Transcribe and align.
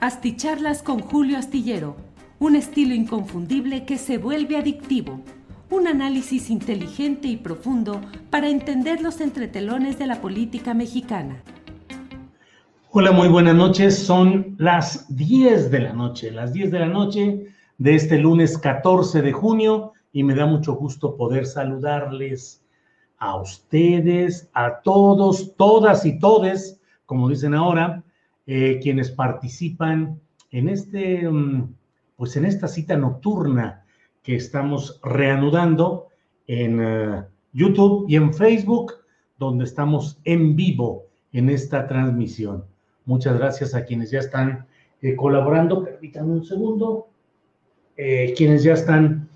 Asticharlas 0.00 0.82
con 0.82 1.00
Julio 1.00 1.36
Astillero, 1.36 1.94
un 2.38 2.56
estilo 2.56 2.94
inconfundible 2.94 3.84
que 3.84 3.98
se 3.98 4.16
vuelve 4.16 4.56
adictivo, 4.56 5.20
un 5.68 5.86
análisis 5.86 6.48
inteligente 6.48 7.28
y 7.28 7.36
profundo 7.36 8.00
para 8.30 8.48
entender 8.48 9.02
los 9.02 9.20
entretelones 9.20 9.98
de 9.98 10.06
la 10.06 10.22
política 10.22 10.72
mexicana. 10.72 11.42
Hola, 12.92 13.12
muy 13.12 13.28
buenas 13.28 13.54
noches. 13.54 13.98
Son 13.98 14.54
las 14.56 15.14
10 15.14 15.70
de 15.70 15.80
la 15.80 15.92
noche, 15.92 16.30
las 16.30 16.54
10 16.54 16.70
de 16.70 16.78
la 16.78 16.88
noche 16.88 17.46
de 17.76 17.94
este 17.94 18.16
lunes 18.16 18.56
14 18.56 19.20
de 19.20 19.32
junio 19.32 19.92
y 20.14 20.22
me 20.22 20.34
da 20.34 20.46
mucho 20.46 20.76
gusto 20.76 21.14
poder 21.14 21.44
saludarles 21.44 22.64
a 23.18 23.36
ustedes, 23.36 24.48
a 24.54 24.80
todos, 24.80 25.54
todas 25.56 26.06
y 26.06 26.18
todes, 26.18 26.80
como 27.04 27.28
dicen 27.28 27.52
ahora, 27.52 28.02
eh, 28.52 28.80
quienes 28.82 29.12
participan 29.12 30.20
en 30.50 30.68
este, 30.68 31.30
mm, 31.30 31.72
pues 32.16 32.36
en 32.36 32.44
esta 32.44 32.66
cita 32.66 32.96
nocturna 32.96 33.84
que 34.24 34.34
estamos 34.34 34.98
reanudando 35.04 36.08
en 36.48 36.80
eh, 36.82 37.22
YouTube 37.52 38.06
y 38.08 38.16
en 38.16 38.34
Facebook, 38.34 38.94
donde 39.38 39.62
estamos 39.62 40.18
en 40.24 40.56
vivo 40.56 41.04
en 41.32 41.48
esta 41.48 41.86
transmisión. 41.86 42.64
Muchas 43.04 43.38
gracias 43.38 43.72
a 43.72 43.84
quienes 43.84 44.10
ya 44.10 44.18
están 44.18 44.66
eh, 45.00 45.14
colaborando. 45.14 45.84
Permítanme 45.84 46.32
un 46.32 46.44
segundo. 46.44 47.06
Quienes 47.94 48.64
ya 48.64 48.72
están 48.72 49.28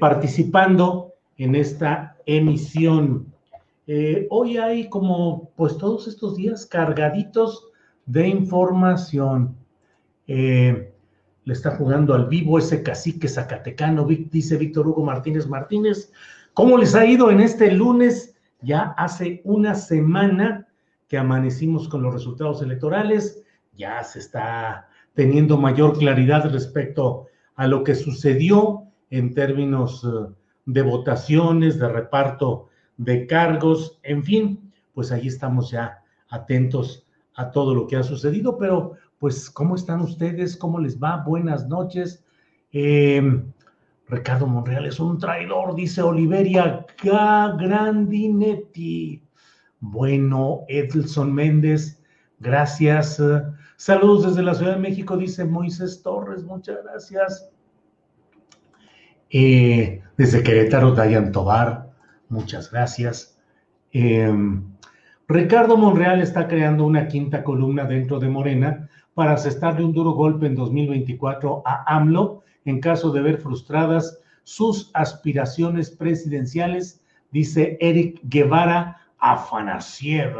participando 0.00 1.12
en 1.38 1.54
esta 1.54 2.16
emisión. 2.26 3.32
Hoy 4.30 4.56
hay 4.56 4.88
como, 4.88 5.50
pues 5.54 5.78
todos 5.78 6.08
estos 6.08 6.34
días 6.34 6.66
cargaditos 6.66 7.70
de 8.06 8.28
información. 8.28 9.56
Eh, 10.26 10.92
le 11.44 11.52
está 11.52 11.72
jugando 11.76 12.14
al 12.14 12.26
vivo 12.26 12.58
ese 12.58 12.82
cacique 12.82 13.28
zacatecano, 13.28 14.06
dice 14.06 14.56
Víctor 14.56 14.88
Hugo 14.88 15.04
Martínez 15.04 15.46
Martínez. 15.46 16.10
¿Cómo 16.54 16.78
les 16.78 16.94
ha 16.94 17.04
ido 17.04 17.30
en 17.30 17.40
este 17.40 17.70
lunes? 17.70 18.34
Ya 18.62 18.94
hace 18.96 19.42
una 19.44 19.74
semana 19.74 20.66
que 21.08 21.18
amanecimos 21.18 21.88
con 21.88 22.02
los 22.02 22.14
resultados 22.14 22.62
electorales, 22.62 23.42
ya 23.76 24.02
se 24.04 24.20
está 24.20 24.88
teniendo 25.14 25.58
mayor 25.58 25.98
claridad 25.98 26.50
respecto 26.50 27.26
a 27.56 27.66
lo 27.66 27.84
que 27.84 27.94
sucedió 27.94 28.84
en 29.10 29.34
términos 29.34 30.04
eh, 30.04 30.32
de 30.66 30.82
votaciones, 30.82 31.78
de 31.78 31.88
reparto 31.88 32.68
de 32.96 33.26
cargos, 33.26 33.98
en 34.02 34.24
fin, 34.24 34.72
pues 34.94 35.12
ahí 35.12 35.26
estamos 35.26 35.70
ya 35.70 36.02
atentos 36.28 37.03
a 37.34 37.50
todo 37.50 37.74
lo 37.74 37.86
que 37.86 37.96
ha 37.96 38.02
sucedido, 38.02 38.56
pero 38.58 38.92
pues, 39.18 39.50
¿cómo 39.50 39.74
están 39.74 40.00
ustedes? 40.00 40.56
¿Cómo 40.56 40.78
les 40.78 41.02
va? 41.02 41.24
Buenas 41.24 41.66
noches. 41.68 42.24
Eh, 42.72 43.42
Ricardo 44.08 44.46
Monreal 44.46 44.86
es 44.86 45.00
un 45.00 45.18
traidor, 45.18 45.74
dice 45.74 46.02
Oliveria 46.02 46.86
Grandinetti. 47.58 49.22
Bueno, 49.80 50.64
Edelson 50.68 51.32
Méndez, 51.32 52.02
gracias. 52.38 53.20
Saludos 53.76 54.26
desde 54.26 54.42
la 54.42 54.54
Ciudad 54.54 54.74
de 54.74 54.80
México, 54.80 55.16
dice 55.16 55.44
Moisés 55.44 56.02
Torres, 56.02 56.44
muchas 56.44 56.78
gracias. 56.84 57.50
Eh, 59.30 60.02
desde 60.16 60.42
Querétaro, 60.42 60.92
Dayan 60.92 61.32
Tobar, 61.32 61.90
muchas 62.28 62.70
gracias. 62.70 63.38
Eh, 63.92 64.32
Ricardo 65.26 65.78
Monreal 65.78 66.20
está 66.20 66.46
creando 66.46 66.84
una 66.84 67.08
quinta 67.08 67.42
columna 67.42 67.84
dentro 67.86 68.20
de 68.20 68.28
Morena 68.28 68.90
para 69.14 69.32
asestarle 69.32 69.82
un 69.82 69.94
duro 69.94 70.12
golpe 70.12 70.46
en 70.46 70.54
2024 70.54 71.62
a 71.64 71.96
AMLO 71.96 72.42
en 72.66 72.78
caso 72.78 73.10
de 73.10 73.22
ver 73.22 73.38
frustradas 73.38 74.18
sus 74.42 74.90
aspiraciones 74.92 75.90
presidenciales, 75.90 77.02
dice 77.30 77.78
Eric 77.80 78.20
Guevara 78.24 78.98
Afanasiev. 79.18 80.34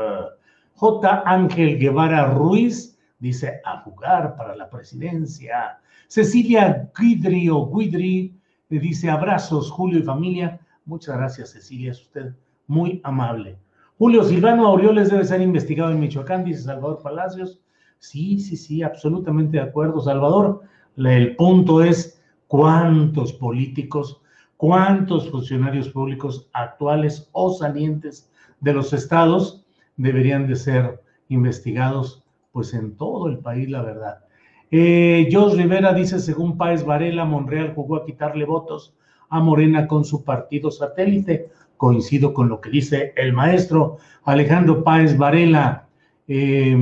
J. 0.74 1.22
Ángel 1.24 1.78
Guevara 1.78 2.26
Ruiz 2.26 2.98
dice 3.18 3.62
a 3.64 3.78
jugar 3.80 4.36
para 4.36 4.54
la 4.54 4.68
presidencia. 4.68 5.78
Cecilia 6.08 6.90
Guidri 6.94 7.48
o 7.48 7.66
Guidri 7.70 8.38
le 8.68 8.78
dice 8.78 9.08
abrazos, 9.08 9.70
Julio 9.70 10.00
y 10.00 10.02
familia. 10.02 10.60
Muchas 10.84 11.16
gracias, 11.16 11.52
Cecilia, 11.52 11.92
es 11.92 12.02
usted 12.02 12.34
muy 12.66 13.00
amable. 13.02 13.63
Julio 13.96 14.24
Silvano 14.24 14.66
Aureoles 14.66 15.08
debe 15.08 15.24
ser 15.24 15.40
investigado 15.40 15.92
en 15.92 16.00
Michoacán, 16.00 16.44
dice 16.44 16.62
Salvador 16.62 17.00
Palacios. 17.00 17.60
Sí, 18.00 18.40
sí, 18.40 18.56
sí, 18.56 18.82
absolutamente 18.82 19.58
de 19.58 19.62
acuerdo, 19.62 20.00
Salvador. 20.00 20.62
El 20.96 21.36
punto 21.36 21.80
es 21.80 22.20
cuántos 22.48 23.32
políticos, 23.32 24.20
cuántos 24.56 25.30
funcionarios 25.30 25.88
públicos 25.90 26.48
actuales 26.54 27.28
o 27.30 27.54
salientes 27.54 28.28
de 28.58 28.72
los 28.72 28.92
estados 28.92 29.64
deberían 29.96 30.48
de 30.48 30.56
ser 30.56 31.00
investigados, 31.28 32.24
pues 32.50 32.74
en 32.74 32.96
todo 32.96 33.28
el 33.28 33.38
país, 33.38 33.70
la 33.70 33.82
verdad. 33.82 34.24
Eh, 34.72 35.28
Jos 35.30 35.56
Rivera 35.56 35.94
dice, 35.94 36.18
según 36.18 36.58
Páez 36.58 36.84
Varela, 36.84 37.24
Monreal 37.24 37.74
jugó 37.76 37.94
a 37.94 38.04
quitarle 38.04 38.44
votos 38.44 38.92
a 39.28 39.40
Morena 39.40 39.86
con 39.86 40.04
su 40.04 40.24
partido 40.24 40.70
satélite. 40.70 41.50
Coincido 41.76 42.32
con 42.32 42.48
lo 42.48 42.60
que 42.60 42.70
dice 42.70 43.12
el 43.16 43.32
maestro 43.32 43.98
Alejandro 44.24 44.84
Páez 44.84 45.16
Varela. 45.16 45.88
Eh, 46.28 46.76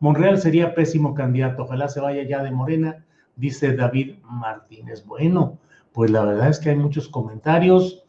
Monreal 0.00 0.38
sería 0.38 0.74
pésimo 0.74 1.12
candidato, 1.12 1.64
ojalá 1.64 1.88
se 1.88 2.00
vaya 2.00 2.22
ya 2.22 2.42
de 2.42 2.52
Morena, 2.52 3.04
dice 3.34 3.74
David 3.74 4.14
Martínez. 4.22 5.04
Bueno, 5.04 5.58
pues 5.92 6.10
la 6.10 6.24
verdad 6.24 6.48
es 6.48 6.60
que 6.60 6.70
hay 6.70 6.76
muchos 6.76 7.08
comentarios, 7.08 8.04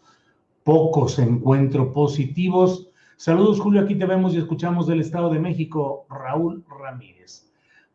pocos 0.64 1.18
encuentro 1.18 1.92
positivos. 1.92 2.92
Saludos, 3.18 3.60
Julio, 3.60 3.82
aquí 3.82 3.96
te 3.96 4.06
vemos 4.06 4.36
y 4.36 4.38
escuchamos 4.38 4.86
del 4.86 5.02
Estado 5.02 5.32
de 5.32 5.40
México, 5.40 6.06
Raúl 6.10 6.64
Ramírez. 6.70 7.49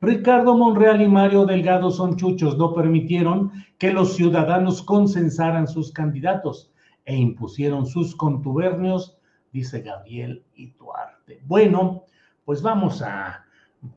Ricardo 0.05 0.57
Monreal 0.57 1.01
y 1.01 1.09
Mario 1.09 1.47
Delgado 1.47 1.91
son 1.91 2.17
chuchos, 2.17 2.59
no 2.59 2.75
permitieron 2.75 3.51
que 3.79 3.93
los 3.93 4.15
ciudadanos 4.15 4.83
consensaran 4.83 5.67
sus 5.67 5.93
candidatos 5.93 6.73
e 7.05 7.17
impusieron 7.17 7.87
sus 7.87 8.15
contubernios, 8.15 9.19
dice 9.53 9.81
Gabriel 9.81 10.45
Ituarte. 10.55 11.41
Bueno, 11.47 12.05
pues 12.45 12.63
vamos 12.63 13.03
a, 13.03 13.45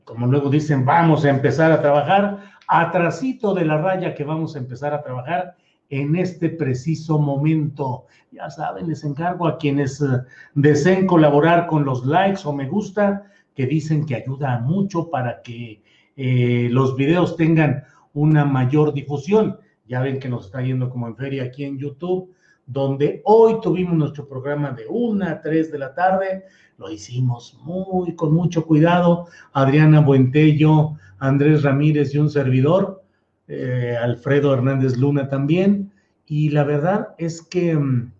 como 0.04 0.26
luego 0.26 0.50
dicen, 0.50 0.84
vamos 0.84 1.24
a 1.24 1.30
empezar 1.30 1.72
a 1.72 1.82
trabajar, 1.82 2.38
atrasito 2.66 3.54
de 3.54 3.64
la 3.64 3.78
raya 3.78 4.14
que 4.14 4.24
vamos 4.24 4.56
a 4.56 4.58
empezar 4.58 4.92
a 4.92 5.02
trabajar 5.02 5.56
en 5.90 6.16
este 6.16 6.50
preciso 6.50 7.18
momento. 7.18 8.06
Ya 8.30 8.50
saben, 8.50 8.88
les 8.88 9.04
encargo 9.04 9.46
a 9.46 9.58
quienes 9.58 10.00
eh, 10.00 10.06
deseen 10.54 11.06
colaborar 11.06 11.66
con 11.66 11.84
los 11.84 12.04
likes 12.04 12.42
o 12.44 12.52
me 12.52 12.66
gusta, 12.66 13.24
que 13.54 13.66
dicen 13.66 14.06
que 14.06 14.14
ayuda 14.14 14.60
mucho 14.60 15.10
para 15.10 15.42
que 15.42 15.82
eh, 16.20 16.68
los 16.72 16.96
videos 16.96 17.36
tengan 17.36 17.84
una 18.12 18.44
mayor 18.44 18.92
difusión. 18.92 19.56
Ya 19.86 20.00
ven 20.00 20.18
que 20.18 20.28
nos 20.28 20.46
está 20.46 20.60
yendo 20.60 20.90
como 20.90 21.06
en 21.06 21.14
feria 21.14 21.44
aquí 21.44 21.62
en 21.62 21.78
YouTube, 21.78 22.34
donde 22.66 23.22
hoy 23.24 23.60
tuvimos 23.62 23.96
nuestro 23.96 24.28
programa 24.28 24.72
de 24.72 24.84
una 24.88 25.30
a 25.30 25.40
3 25.40 25.70
de 25.70 25.78
la 25.78 25.94
tarde. 25.94 26.42
Lo 26.76 26.90
hicimos 26.90 27.56
muy, 27.62 28.16
con 28.16 28.34
mucho 28.34 28.66
cuidado. 28.66 29.28
Adriana 29.52 30.00
Buentello, 30.00 30.94
Andrés 31.20 31.62
Ramírez 31.62 32.12
y 32.12 32.18
un 32.18 32.30
servidor, 32.30 33.04
eh, 33.46 33.96
Alfredo 33.96 34.52
Hernández 34.52 34.96
Luna 34.96 35.28
también. 35.28 35.92
Y 36.26 36.50
la 36.50 36.64
verdad 36.64 37.14
es 37.16 37.42
que 37.42 37.76
mm, 37.76 38.12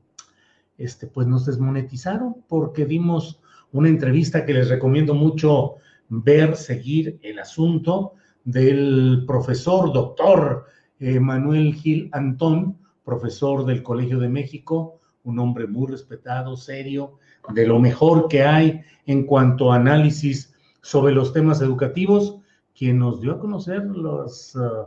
este, 0.79 1.09
pues 1.09 1.27
nos 1.27 1.47
desmonetizaron 1.47 2.37
porque 2.47 2.87
dimos 2.87 3.41
una 3.73 3.89
entrevista 3.89 4.47
que 4.47 4.55
les 4.55 4.69
recomiendo 4.69 5.15
mucho 5.15 5.79
ver, 6.09 6.57
seguir 6.57 7.19
el 7.23 7.39
asunto 7.39 8.15
del 8.45 9.25
profesor 9.27 9.93
doctor 9.93 10.67
eh, 11.01 11.21
Manuel 11.21 11.75
Gil 11.75 12.09
Antón, 12.13 12.79
profesor 13.05 13.65
del 13.65 13.83
Colegio 13.83 14.19
de 14.19 14.29
México, 14.29 15.01
un 15.25 15.39
hombre 15.39 15.67
muy 15.67 15.87
respetado, 15.87 16.57
serio, 16.57 17.19
de 17.51 17.67
lo 17.67 17.79
mejor 17.79 18.29
que 18.29 18.43
hay 18.43 18.83
en 19.07 19.25
cuanto 19.25 19.73
a 19.73 19.77
análisis 19.77 20.55
sobre 20.83 21.15
los 21.15 21.33
temas 21.33 21.61
educativos, 21.61 22.39
quien 22.77 22.99
nos 22.99 23.21
dio 23.21 23.33
a 23.33 23.39
conocer 23.39 23.85
los, 23.85 24.55
uh, 24.57 24.87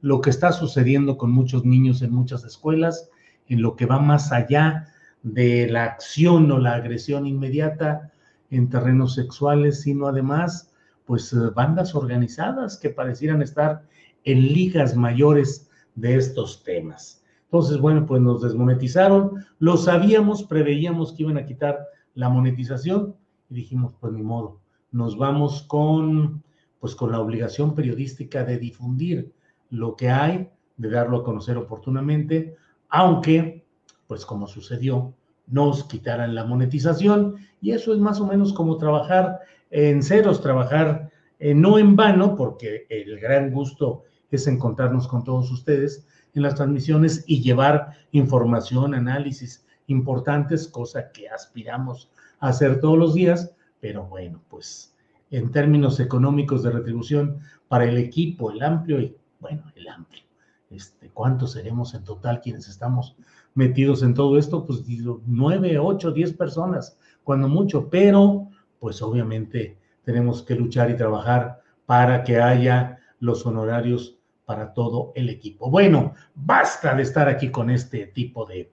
lo 0.00 0.20
que 0.20 0.30
está 0.30 0.52
sucediendo 0.52 1.16
con 1.16 1.30
muchos 1.30 1.64
niños 1.64 2.02
en 2.02 2.12
muchas 2.12 2.44
escuelas, 2.44 3.10
en 3.48 3.62
lo 3.62 3.76
que 3.76 3.86
va 3.86 3.98
más 3.98 4.32
allá 4.32 4.88
de 5.22 5.68
la 5.68 5.84
acción 5.84 6.50
o 6.50 6.58
la 6.58 6.74
agresión 6.74 7.26
inmediata 7.26 8.11
en 8.52 8.68
terrenos 8.68 9.14
sexuales, 9.14 9.80
sino 9.80 10.06
además, 10.06 10.70
pues, 11.06 11.32
eh, 11.32 11.36
bandas 11.54 11.94
organizadas 11.94 12.76
que 12.76 12.90
parecieran 12.90 13.42
estar 13.42 13.82
en 14.24 14.52
ligas 14.52 14.94
mayores 14.94 15.70
de 15.94 16.16
estos 16.16 16.62
temas. 16.62 17.24
Entonces, 17.44 17.78
bueno, 17.78 18.06
pues 18.06 18.20
nos 18.20 18.42
desmonetizaron, 18.42 19.44
lo 19.58 19.76
sabíamos, 19.76 20.44
preveíamos 20.44 21.12
que 21.12 21.22
iban 21.22 21.38
a 21.38 21.46
quitar 21.46 21.86
la 22.14 22.28
monetización 22.28 23.16
y 23.50 23.54
dijimos, 23.54 23.94
pues 23.98 24.12
ni 24.12 24.22
modo, 24.22 24.60
nos 24.90 25.16
vamos 25.16 25.62
con, 25.62 26.42
pues 26.78 26.94
con 26.94 27.10
la 27.10 27.20
obligación 27.20 27.74
periodística 27.74 28.44
de 28.44 28.58
difundir 28.58 29.32
lo 29.70 29.96
que 29.96 30.10
hay, 30.10 30.50
de 30.76 30.90
darlo 30.90 31.18
a 31.18 31.24
conocer 31.24 31.56
oportunamente, 31.56 32.56
aunque 32.90 33.64
pues 34.06 34.26
como 34.26 34.46
sucedió, 34.46 35.14
nos 35.46 35.84
quitaran 35.84 36.34
la 36.34 36.44
monetización 36.44 37.36
y 37.60 37.72
eso 37.72 37.92
es 37.92 38.00
más 38.00 38.20
o 38.20 38.26
menos 38.26 38.52
como 38.52 38.76
trabajar 38.76 39.40
en 39.70 40.02
ceros, 40.02 40.40
trabajar 40.40 41.10
eh, 41.38 41.54
no 41.54 41.78
en 41.78 41.96
vano, 41.96 42.36
porque 42.36 42.86
el 42.88 43.18
gran 43.18 43.50
gusto 43.50 44.04
es 44.30 44.46
encontrarnos 44.46 45.08
con 45.08 45.24
todos 45.24 45.50
ustedes 45.50 46.06
en 46.34 46.42
las 46.42 46.54
transmisiones 46.54 47.24
y 47.26 47.42
llevar 47.42 47.92
información, 48.12 48.94
análisis 48.94 49.66
importantes, 49.86 50.68
cosa 50.68 51.10
que 51.12 51.28
aspiramos 51.28 52.10
a 52.40 52.48
hacer 52.48 52.80
todos 52.80 52.98
los 52.98 53.14
días, 53.14 53.54
pero 53.80 54.04
bueno, 54.04 54.40
pues 54.48 54.94
en 55.30 55.50
términos 55.50 55.98
económicos 56.00 56.62
de 56.62 56.70
retribución 56.70 57.40
para 57.68 57.84
el 57.84 57.96
equipo, 57.96 58.50
el 58.50 58.62
amplio 58.62 59.00
y 59.00 59.16
bueno, 59.40 59.64
el 59.74 59.88
amplio. 59.88 60.22
Este, 60.70 61.10
¿Cuántos 61.10 61.52
seremos 61.52 61.94
en 61.94 62.04
total 62.04 62.40
quienes 62.40 62.68
estamos 62.68 63.16
metidos 63.54 64.02
en 64.02 64.14
todo 64.14 64.38
esto, 64.38 64.66
pues 64.66 64.82
nueve, 65.26 65.78
ocho, 65.78 66.10
diez 66.10 66.32
personas, 66.32 66.98
cuando 67.22 67.48
mucho, 67.48 67.88
pero 67.88 68.48
pues 68.78 69.00
obviamente 69.02 69.78
tenemos 70.04 70.42
que 70.42 70.54
luchar 70.54 70.90
y 70.90 70.96
trabajar 70.96 71.60
para 71.86 72.24
que 72.24 72.40
haya 72.40 72.98
los 73.20 73.46
honorarios 73.46 74.18
para 74.44 74.72
todo 74.72 75.12
el 75.14 75.28
equipo. 75.28 75.70
Bueno, 75.70 76.14
basta 76.34 76.94
de 76.94 77.02
estar 77.02 77.28
aquí 77.28 77.50
con 77.50 77.70
este 77.70 78.06
tipo 78.08 78.44
de, 78.46 78.72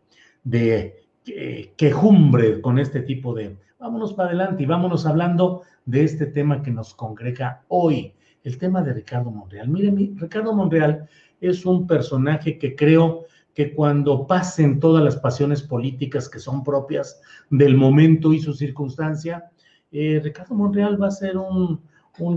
eh, 1.27 1.73
quejumbre, 1.77 2.61
con 2.61 2.79
este 2.79 3.01
tipo 3.01 3.33
de... 3.33 3.57
Vámonos 3.79 4.13
para 4.13 4.29
adelante 4.29 4.63
y 4.63 4.65
vámonos 4.65 5.05
hablando 5.05 5.61
de 5.85 6.03
este 6.03 6.25
tema 6.25 6.61
que 6.61 6.71
nos 6.71 6.93
congrega 6.93 7.63
hoy, 7.67 8.13
el 8.43 8.57
tema 8.57 8.81
de 8.81 8.93
Ricardo 8.93 9.31
Monreal. 9.31 9.69
Miren, 9.69 10.17
Ricardo 10.17 10.53
Monreal 10.53 11.07
es 11.39 11.65
un 11.65 11.87
personaje 11.87 12.57
que 12.57 12.75
creo 12.75 13.25
que 13.59 13.73
cuando 13.73 14.25
pasen 14.25 14.79
todas 14.79 15.03
las 15.03 15.17
pasiones 15.17 15.61
políticas 15.61 16.29
que 16.29 16.39
son 16.39 16.63
propias 16.63 17.19
del 17.49 17.75
momento 17.75 18.31
y 18.31 18.39
su 18.39 18.53
circunstancia, 18.53 19.51
eh, 19.91 20.21
Ricardo 20.23 20.55
Monreal 20.55 21.01
va 21.01 21.07
a 21.07 21.11
ser 21.11 21.35
un, 21.35 21.81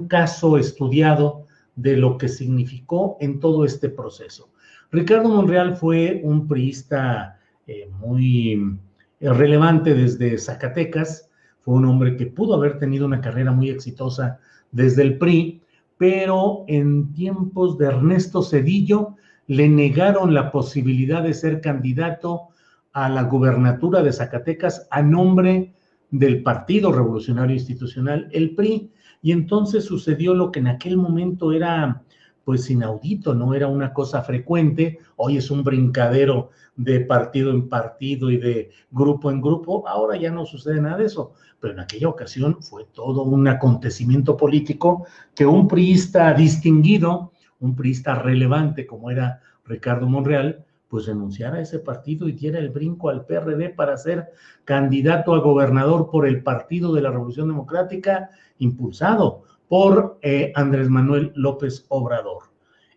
caso 0.09 0.59
estudiado 0.59 1.47
de 1.77 1.97
lo 1.97 2.19
que 2.19 2.29
significó 2.29 3.19
en 3.21 3.39
todo 3.39 3.65
este 3.65 3.89
proceso. 3.89 4.51
Ricardo 4.91 5.29
Monreal 5.29 5.77
fue 5.77 6.21
un 6.25 6.49
priista 6.49 7.39
eh, 7.69 7.89
muy 8.01 8.77
eh, 9.21 9.33
relevante 9.33 9.95
desde 9.95 10.37
Zacatecas, 10.39 11.31
fue 11.61 11.75
un 11.75 11.85
hombre 11.85 12.17
que 12.17 12.27
pudo 12.27 12.55
haber 12.55 12.81
tenido 12.81 13.07
una 13.07 13.21
carrera 13.21 13.53
muy 13.53 13.71
exitosa 13.71 14.41
desde 14.73 15.03
el 15.03 15.19
PRI, 15.19 15.63
pero 15.99 16.65
en 16.67 17.13
tiempos 17.13 17.79
de 17.79 17.87
Ernesto 17.87 18.43
Cedillo 18.43 19.15
le 19.53 19.69
negaron 19.69 20.33
la 20.33 20.51
posibilidad 20.51 21.23
de 21.23 21.35
ser 21.35 21.61
candidato 21.61 22.49
a 22.95 23.11
la 23.11 23.25
gubernatura 23.25 24.03
de 24.03 24.11
Zacatecas 24.11 24.89
a 24.91 25.03
nombre 25.03 25.75
del 26.11 26.43
Partido 26.43 26.91
Revolucionario 26.91 27.55
Institucional, 27.55 28.29
el 28.33 28.55
PRI, 28.55 28.91
y 29.21 29.31
entonces 29.31 29.85
sucedió 29.85 30.33
lo 30.33 30.51
que 30.51 30.61
en 30.61 30.69
aquel 30.69 30.97
momento 30.97 31.53
era 31.53 32.03
pues 32.45 32.71
inaudito, 32.71 33.35
no 33.35 33.53
era 33.53 33.67
una 33.67 33.93
cosa 33.93 34.23
frecuente, 34.23 34.99
hoy 35.17 35.37
es 35.37 35.51
un 35.51 35.63
brincadero 35.63 36.49
de 36.75 37.01
partido 37.01 37.51
en 37.51 37.69
partido 37.69 38.31
y 38.31 38.39
de 38.39 38.71
grupo 38.91 39.31
en 39.31 39.43
grupo, 39.43 39.87
ahora 39.87 40.17
ya 40.17 40.31
no 40.31 40.47
sucede 40.47 40.81
nada 40.81 40.97
de 40.97 41.05
eso, 41.05 41.35
pero 41.61 41.75
en 41.75 41.81
aquella 41.81 42.09
ocasión 42.09 42.63
fue 42.63 42.87
todo 42.87 43.23
un 43.23 43.47
acontecimiento 43.47 44.35
político 44.35 45.05
que 45.35 45.45
un 45.45 45.69
priista 45.69 46.33
distinguido 46.33 47.32
un 47.63 47.75
priista 47.75 48.15
relevante 48.17 48.87
como 48.87 49.11
era 49.11 49.41
Ricardo 49.65 50.07
Monreal, 50.07 50.65
pues 50.89 51.07
renunciara 51.07 51.57
a 51.57 51.63
ese 51.63 51.79
partido 51.79 52.29
y 52.29 52.33
diera 52.33 52.59
el 52.59 52.69
brinco 52.69 53.09
al 53.09 53.25
PRD 53.25 53.71
para 53.71 53.97
ser 53.97 54.29
candidato 54.65 55.35
a 55.35 55.39
gobernador 55.39 56.11
por 56.11 56.27
el 56.27 56.43
Partido 56.43 56.93
de 56.93 57.01
la 57.01 57.11
Revolución 57.11 57.49
Democrática, 57.49 58.29
impulsado 58.59 59.45
por 59.69 60.19
eh, 60.21 60.53
Andrés 60.55 60.91
Manuel 60.91 61.33
López 61.35 61.87
Obrador. 61.89 62.43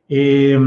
Eh, 0.10 0.60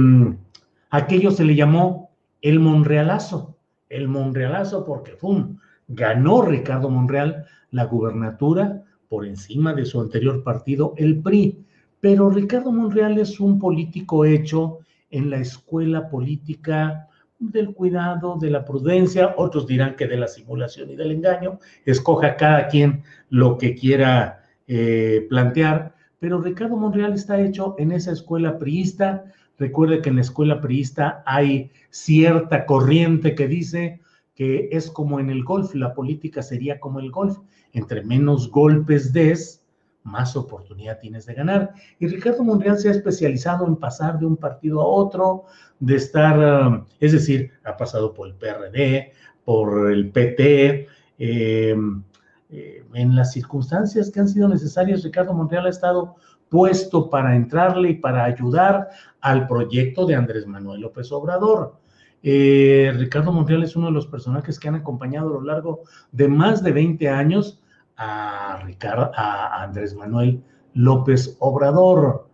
aquello 0.89 1.31
se 1.31 1.45
le 1.45 1.55
llamó 1.55 2.13
el 2.41 2.61
Monrealazo, 2.61 3.59
el 3.91 4.09
Monrealazo 4.09 4.87
porque 4.87 5.13
¡fum! 5.13 5.59
ganó 5.87 6.43
Ricardo 6.43 6.89
Monreal 6.89 7.45
la 7.71 7.85
gubernatura 7.85 8.85
por 9.09 9.27
encima 9.27 9.75
de 9.75 9.85
su 9.85 10.01
anterior 10.01 10.43
partido, 10.43 10.95
el 10.97 11.21
PRI. 11.21 11.65
Pero 12.01 12.31
Ricardo 12.31 12.71
Monreal 12.71 13.19
es 13.19 13.41
un 13.41 13.59
político 13.59 14.25
hecho 14.25 14.79
en 15.11 15.31
la 15.31 15.39
escuela 15.39 16.09
política 16.09 17.09
del 17.39 17.73
cuidado, 17.73 18.37
de 18.37 18.51
la 18.51 18.65
prudencia, 18.65 19.35
otros 19.37 19.67
dirán 19.67 19.95
que 19.97 20.07
de 20.07 20.17
la 20.17 20.29
simulación 20.29 20.91
y 20.91 20.97
del 20.97 21.13
engaño, 21.13 21.59
escoja 21.85 22.37
cada 22.37 22.69
quien 22.69 23.03
lo 23.31 23.59
que 23.59 23.75
quiera 23.75 24.45
eh, 24.67 25.27
plantear, 25.29 25.95
pero 26.19 26.41
Ricardo 26.41 26.77
Monreal 26.77 27.15
está 27.15 27.41
hecho 27.41 27.77
en 27.79 27.93
esa 27.93 28.13
escuela 28.13 28.59
priista. 28.59 29.25
Recuerde 29.57 30.03
que 30.03 30.09
en 30.09 30.17
la 30.17 30.23
escuela 30.23 30.61
priista 30.61 31.23
hay 31.27 31.71
cierta 31.91 32.67
corriente 32.67 33.35
que 33.35 33.47
dice 33.47 34.01
que 34.35 34.69
es 34.73 34.91
como 34.91 35.21
en 35.21 35.31
el 35.31 35.43
golf, 35.43 35.75
la 35.75 35.95
política 35.95 36.43
sería 36.43 36.79
como 36.81 37.01
el 37.01 37.11
golf, 37.11 37.39
entre 37.73 38.05
menos 38.05 38.51
golpes 38.51 39.13
des, 39.13 39.65
más 40.03 40.37
oportunidad 40.37 40.99
tienes 40.99 41.27
de 41.27 41.35
ganar. 41.35 41.73
Y 41.99 42.07
Ricardo 42.07 42.43
Monreal 42.45 42.79
se 42.79 42.89
ha 42.89 42.93
especializado 42.93 43.67
en 43.67 43.77
pasar 43.77 44.19
de 44.19 44.27
un 44.27 44.37
partido 44.37 44.81
a 44.81 44.87
otro, 44.87 45.45
de 45.81 45.97
estar, 45.97 46.67
um, 46.67 46.85
es 47.01 47.13
decir, 47.13 47.53
ha 47.65 47.77
pasado 47.77 48.15
por 48.15 48.29
el 48.29 48.35
PRD, 48.35 49.13
por 49.45 49.91
el 49.91 50.11
PT, 50.11 50.89
em, 51.19 52.03
eh, 52.51 52.85
en 52.95 53.15
las 53.15 53.33
circunstancias 53.33 54.11
que 54.11 54.21
han 54.21 54.29
sido 54.29 54.49
necesarias, 54.49 55.03
Ricardo 55.03 55.35
Monreal 55.35 55.67
ha 55.67 55.71
estado 55.71 56.17
puesto 56.49 57.11
para 57.11 57.37
entrarle 57.37 57.91
y 57.91 57.95
para 57.95 58.25
ayudar 58.25 58.89
al 59.21 59.47
proyecto 59.47 60.07
de 60.07 60.15
Andrés 60.15 60.47
Manuel 60.47 60.81
López 60.81 61.13
Obrador. 61.13 61.77
Eh, 62.23 62.93
Ricardo 62.97 63.33
Monreal 63.33 63.63
es 63.63 63.77
uno 63.77 63.87
de 63.87 63.93
los 63.93 64.07
personajes 64.07 64.59
que 64.59 64.69
han 64.69 64.75
acompañado 64.75 65.29
a 65.29 65.33
lo 65.35 65.43
largo 65.43 65.83
de 66.11 66.29
más 66.29 66.63
de 66.63 66.73
20 66.73 67.09
años 67.09 67.61
a, 67.99 68.63
Ricardo, 68.65 69.11
a 69.15 69.63
Andrés 69.63 69.95
Manuel 69.95 70.43
López 70.73 71.37
Obrador. 71.41 72.29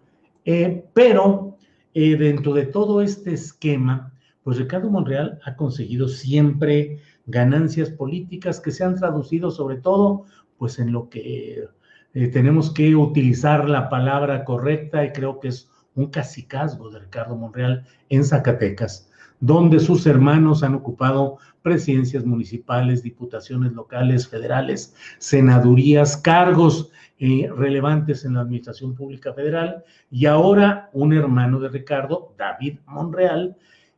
Eh, 0.44 0.85
pero 0.92 1.56
eh, 1.94 2.16
dentro 2.16 2.52
de 2.52 2.66
todo 2.66 3.00
este 3.00 3.33
esquema, 3.33 4.12
pues 4.42 4.59
Ricardo 4.59 4.90
Monreal 4.90 5.40
ha 5.44 5.56
conseguido 5.56 6.06
siempre 6.06 6.99
ganancias 7.26 7.88
políticas 7.90 8.61
que 8.61 8.71
se 8.71 8.85
han 8.85 8.97
traducido 8.97 9.50
sobre 9.50 9.76
todo 9.76 10.26
pues 10.59 10.78
en 10.78 10.92
lo 10.92 11.09
que 11.09 11.64
eh, 12.12 12.28
tenemos 12.28 12.71
que 12.73 12.94
utilizar 12.94 13.68
la 13.68 13.88
palabra 13.88 14.44
correcta 14.44 15.04
y 15.04 15.12
creo 15.12 15.40
que 15.40 15.49
es 15.49 15.71
un 15.94 16.11
cacicazgo 16.11 16.90
de 16.90 17.00
Ricardo 17.00 17.37
Monreal 17.37 17.87
en 18.11 18.25
Zacatecas, 18.25 19.11
donde 19.45 19.79
sus 19.79 20.07
hermanos 20.07 20.63
han 20.63 20.75
ocupado 20.75 21.37
presidencias 21.61 22.25
municipales, 22.25 23.03
diputaciones 23.03 23.73
locales, 23.73 24.27
federales, 24.27 24.95
senadurías, 25.19 26.17
cargos 26.17 26.91
eh, 27.19 27.51
relevantes 27.55 28.25
en 28.25 28.35
la 28.35 28.41
administración 28.41 28.95
pública 28.95 29.35
federal, 29.35 29.85
y 30.11 30.25
ahora 30.25 30.89
un 30.95 31.13
hermano 31.13 31.61
de 31.61 31.69
Ricardo, 31.69 32.35
David 32.39 32.79
Monreal, 32.87 33.55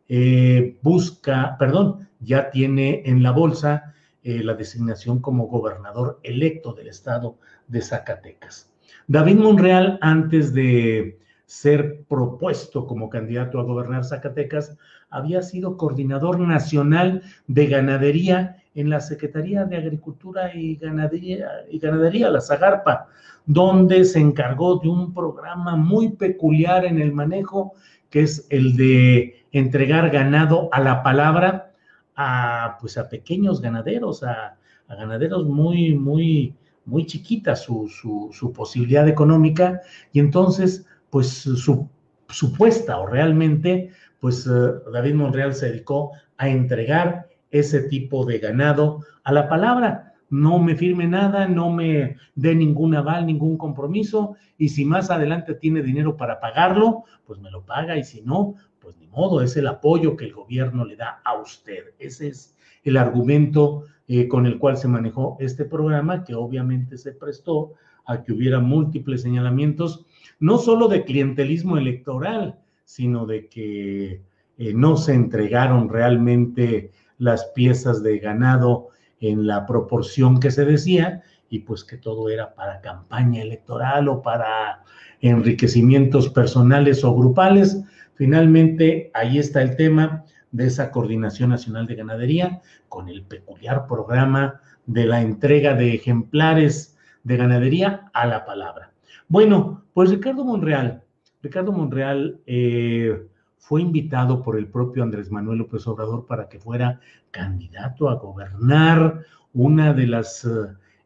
eh, 0.09 0.79
busca, 0.83 1.57
perdón, 1.59 2.09
ya 2.19 2.51
tiene 2.51 3.03
en 3.07 3.23
la 3.23 3.31
bolsa 3.31 3.95
eh, 4.25 4.43
la 4.43 4.55
designación 4.55 5.21
como 5.21 5.47
gobernador 5.47 6.19
electo 6.25 6.73
del 6.73 6.89
estado 6.89 7.39
de 7.69 7.83
Zacatecas. 7.83 8.73
David 9.07 9.37
Monreal, 9.37 9.99
antes 10.01 10.53
de 10.53 11.21
ser 11.45 12.05
propuesto 12.09 12.87
como 12.87 13.09
candidato 13.09 13.61
a 13.61 13.63
gobernar 13.63 14.05
Zacatecas, 14.05 14.77
había 15.17 15.43
sido 15.43 15.77
coordinador 15.77 16.39
nacional 16.39 17.23
de 17.47 17.67
ganadería 17.67 18.63
en 18.75 18.91
la 18.91 19.01
Secretaría 19.01 19.65
de 19.65 19.79
Agricultura 19.79 20.55
y 20.55 20.77
Ganadería, 20.77 21.49
y 21.71 21.79
Ganadería, 21.79 22.29
la 22.29 22.43
Zagarpa, 22.43 23.09
donde 23.47 24.05
se 24.05 24.21
encargó 24.21 24.79
de 24.79 24.89
un 24.89 25.15
programa 25.15 25.77
muy 25.77 26.11
peculiar 26.11 26.85
en 26.85 27.01
el 27.01 27.13
manejo, 27.13 27.73
que 28.11 28.21
es 28.21 28.47
el 28.51 28.77
de 28.77 29.47
entregar 29.53 30.11
ganado 30.11 30.69
a 30.73 30.81
la 30.81 31.03
palabra 31.03 31.73
a, 32.15 32.77
pues 32.81 32.99
a 32.99 33.09
pequeños 33.09 33.63
ganaderos, 33.63 34.23
a, 34.23 34.57
ganaderos 34.89 35.47
muy, 35.47 35.95
muy, 35.95 36.55
muy 36.85 37.07
chiquitas 37.07 37.63
su, 37.63 37.89
su, 37.89 38.53
posibilidad 38.53 39.09
económica, 39.09 39.81
y 40.13 40.21
entonces, 40.21 40.87
pues 41.09 41.29
su 41.29 41.89
supuesta 42.29 42.99
o 42.99 43.07
realmente, 43.07 43.91
pues 44.21 44.47
eh, 44.47 44.51
David 44.93 45.15
Monreal 45.15 45.55
se 45.55 45.71
dedicó 45.71 46.13
a 46.37 46.49
entregar 46.49 47.29
ese 47.51 47.83
tipo 47.83 48.25
de 48.25 48.39
ganado 48.39 49.01
a 49.25 49.33
la 49.33 49.49
palabra. 49.49 50.15
No 50.29 50.59
me 50.59 50.75
firme 50.75 51.07
nada, 51.07 51.47
no 51.47 51.71
me 51.71 52.17
dé 52.35 52.55
ningún 52.55 52.95
aval, 52.95 53.27
ningún 53.27 53.57
compromiso, 53.57 54.37
y 54.59 54.71
si 54.71 54.85
más 54.85 55.11
adelante 55.11 55.55
tiene 55.55 55.83
dinero 55.83 56.17
para 56.17 56.41
pagarlo, 56.41 57.05
pues 57.25 57.39
me 57.39 57.51
lo 57.51 57.65
paga, 57.65 57.97
y 57.97 58.03
si 58.03 58.23
no, 58.23 58.55
pues 58.81 58.97
ni 58.99 59.07
modo, 59.07 59.41
es 59.41 59.57
el 59.57 59.69
apoyo 59.69 60.17
que 60.17 60.25
el 60.25 60.33
gobierno 60.33 60.85
le 60.85 60.97
da 60.97 61.21
a 61.25 61.41
usted. 61.41 61.95
Ese 61.99 62.29
es 62.29 62.57
el 62.83 62.97
argumento 62.97 63.85
eh, 64.09 64.27
con 64.27 64.47
el 64.47 64.59
cual 64.59 64.77
se 64.77 64.89
manejó 64.89 65.37
este 65.39 65.65
programa, 65.65 66.25
que 66.25 66.35
obviamente 66.35 66.99
se 66.99 67.13
prestó 67.13 67.75
a 68.05 68.23
que 68.23 68.33
hubiera 68.33 68.61
múltiples 68.61 69.23
señalamientos, 69.23 70.07
no 70.39 70.59
solo 70.59 70.89
de 70.89 71.05
clientelismo 71.05 71.77
electoral, 71.77 72.59
sino 72.87 73.27
de 73.27 73.51
que 73.51 74.23
eh, 74.57 74.73
no 74.73 74.97
se 74.97 75.13
entregaron 75.13 75.91
realmente 75.91 76.93
las 77.19 77.45
piezas 77.55 78.03
de 78.03 78.19
ganado 78.19 78.89
en 79.21 79.47
la 79.47 79.67
proporción 79.67 80.41
que 80.41 80.51
se 80.51 80.65
decía, 80.65 81.23
y 81.51 81.59
pues 81.59 81.85
que 81.85 81.99
todo 81.99 82.31
era 82.31 82.55
para 82.55 82.81
campaña 82.81 83.43
electoral 83.43 84.09
o 84.09 84.23
para 84.23 84.83
enriquecimientos 85.21 86.31
personales 86.31 87.05
o 87.05 87.15
grupales, 87.15 87.85
Finalmente, 88.17 89.11
ahí 89.13 89.39
está 89.39 89.61
el 89.61 89.77
tema 89.77 90.25
de 90.51 90.67
esa 90.67 90.91
Coordinación 90.91 91.51
Nacional 91.51 91.87
de 91.87 91.97
Ganadería 91.97 92.63
con 92.89 93.11
el 93.11 93.23
peculiar 93.23 93.87
programa 93.87 94.61
de 94.87 95.05
la 95.05 95.21
entrega 95.21 95.75
de 95.75 95.95
ejemplares 95.95 96.97
de 97.25 97.37
ganadería 97.37 98.11
a 98.15 98.27
la 98.27 98.47
palabra. 98.47 98.93
Bueno, 99.29 99.85
pues 99.93 100.11
Ricardo 100.11 100.45
Monreal, 100.45 101.03
Ricardo 101.47 101.71
Monreal 101.71 102.41
eh, 102.47 103.25
fue 103.59 103.81
invitado 103.81 104.43
por 104.43 104.59
el 104.59 104.67
propio 104.67 105.05
Andrés 105.05 105.31
Manuel 105.31 105.59
López 105.59 105.87
Obrador 105.87 106.27
para 106.27 106.49
que 106.49 106.59
fuera 106.59 107.01
candidato 107.31 108.09
a 108.09 108.17
gobernar 108.17 109.23
una 109.55 109.95
de 109.95 110.07
las 110.09 110.45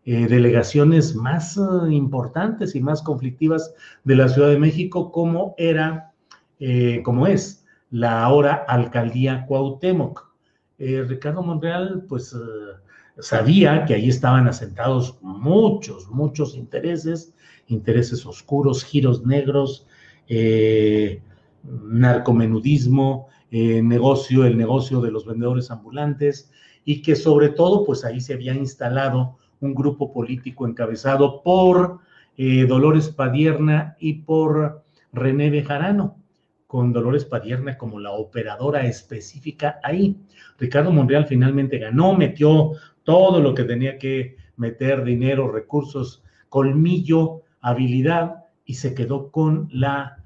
eh, 0.05 0.27
delegaciones 0.27 1.15
más 1.15 1.59
eh, 1.59 1.93
importantes 1.93 2.75
y 2.75 2.81
más 2.81 3.03
conflictivas 3.03 3.75
de 4.05 4.17
la 4.17 4.29
Ciudad 4.29 4.49
de 4.49 4.59
México, 4.59 5.13
como 5.13 5.55
era 5.59 6.11
eh, 6.59 7.03
como 7.05 7.27
es 7.27 7.67
la 7.91 8.23
ahora 8.23 8.65
alcaldía 8.69 9.47
Cuauhtémoc. 9.47 10.31
Eh, 10.79 11.05
Ricardo 11.07 11.43
Monreal, 11.43 12.05
pues 12.09 12.33
eh, 12.33 13.19
sabía 13.19 13.85
que 13.85 13.95
ahí 13.95 14.09
estaban 14.09 14.47
asentados 14.49 15.19
muchos, 15.21 16.09
muchos 16.09 16.55
intereses, 16.55 17.35
intereses 17.67 18.25
oscuros, 18.25 18.85
giros 18.85 19.25
negros, 19.27 19.87
narcomenudismo, 21.63 23.29
negocio, 23.51 24.45
el 24.45 24.57
negocio 24.57 25.01
de 25.01 25.11
los 25.11 25.27
vendedores 25.27 25.71
ambulantes, 25.71 26.53
y 26.85 27.03
que 27.03 27.17
sobre 27.17 27.51
todo, 27.51 27.85
pues 27.85 28.05
ahí 28.05 28.21
se 28.21 28.35
había 28.35 28.55
instalado 28.55 29.37
un 29.61 29.75
grupo 29.75 30.13
político 30.13 30.67
encabezado 30.67 31.43
por 31.43 31.99
Dolores 32.37 33.09
Padierna 33.11 33.97
y 34.01 34.15
por 34.23 34.85
René 35.13 35.51
Bejarano 35.51 36.17
con 36.67 36.93
Dolores 36.93 37.25
Padierna 37.25 37.77
como 37.77 37.99
la 37.99 38.13
operadora 38.13 38.87
específica 38.87 39.81
ahí. 39.83 40.17
Ricardo 40.57 40.93
Monreal 40.93 41.27
finalmente 41.27 41.79
ganó, 41.79 42.15
metió 42.15 42.71
todo 43.03 43.41
lo 43.41 43.55
que 43.55 43.65
tenía 43.65 43.99
que 43.99 44.37
meter, 44.57 45.03
dinero, 45.03 45.51
recursos, 45.51 46.23
colmillo, 46.49 47.43
habilidad, 47.61 48.45
y 48.65 48.75
se 48.75 48.95
quedó 48.95 49.33
con 49.33 49.69
la 49.73 50.20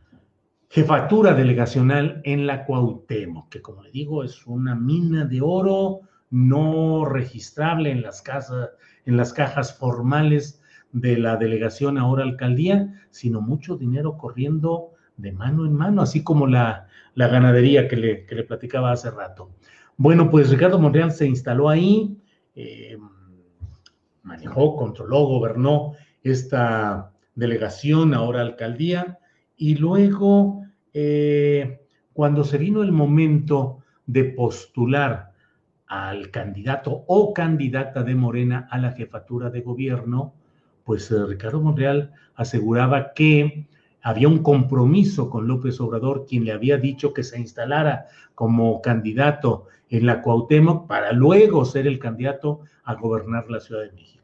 jefatura 0.74 1.34
delegacional 1.34 2.20
en 2.24 2.48
la 2.48 2.64
Cuauhtémoc, 2.64 3.48
que 3.48 3.62
como 3.62 3.84
le 3.84 3.92
digo 3.92 4.24
es 4.24 4.44
una 4.44 4.74
mina 4.74 5.24
de 5.24 5.40
oro 5.40 6.00
no 6.30 7.04
registrable 7.04 7.92
en 7.92 8.02
las 8.02 8.22
casas, 8.22 8.70
en 9.06 9.16
las 9.16 9.32
cajas 9.32 9.78
formales 9.78 10.60
de 10.90 11.16
la 11.16 11.36
delegación 11.36 11.96
ahora 11.96 12.24
alcaldía, 12.24 12.92
sino 13.10 13.40
mucho 13.40 13.76
dinero 13.76 14.18
corriendo 14.18 14.94
de 15.16 15.30
mano 15.30 15.64
en 15.64 15.74
mano, 15.74 16.02
así 16.02 16.24
como 16.24 16.48
la, 16.48 16.88
ganadería 17.14 17.86
que 17.86 17.96
le, 17.96 18.26
le, 18.28 18.42
platicaba 18.42 18.90
hace 18.90 19.12
rato. 19.12 19.52
Bueno, 19.96 20.28
pues 20.28 20.50
Ricardo 20.50 20.80
Monreal 20.80 21.12
se 21.12 21.28
instaló 21.28 21.68
ahí, 21.68 22.18
eh, 22.56 22.98
manejó, 24.24 24.74
controló, 24.74 25.24
gobernó 25.24 25.92
esta 26.24 27.12
delegación, 27.36 28.12
ahora 28.12 28.40
alcaldía, 28.40 29.20
y 29.56 29.76
luego, 29.76 30.63
eh, 30.94 31.80
cuando 32.12 32.44
se 32.44 32.58
vino 32.58 32.82
el 32.82 32.92
momento 32.92 33.82
de 34.06 34.24
postular 34.24 35.32
al 35.86 36.30
candidato 36.30 37.04
o 37.06 37.34
candidata 37.34 38.02
de 38.02 38.14
Morena 38.14 38.68
a 38.70 38.78
la 38.78 38.92
jefatura 38.92 39.50
de 39.50 39.60
gobierno, 39.60 40.32
pues 40.84 41.10
eh, 41.10 41.26
Ricardo 41.26 41.60
Monreal 41.60 42.12
aseguraba 42.36 43.12
que 43.12 43.66
había 44.02 44.28
un 44.28 44.42
compromiso 44.42 45.30
con 45.30 45.48
López 45.48 45.80
Obrador, 45.80 46.26
quien 46.28 46.44
le 46.44 46.52
había 46.52 46.78
dicho 46.78 47.12
que 47.12 47.24
se 47.24 47.40
instalara 47.40 48.06
como 48.34 48.80
candidato 48.82 49.66
en 49.88 50.06
la 50.06 50.22
Cuauhtémoc 50.22 50.86
para 50.86 51.12
luego 51.12 51.64
ser 51.64 51.86
el 51.86 51.98
candidato 51.98 52.60
a 52.84 52.94
gobernar 52.94 53.50
la 53.50 53.60
Ciudad 53.60 53.82
de 53.82 53.92
México. 53.92 54.23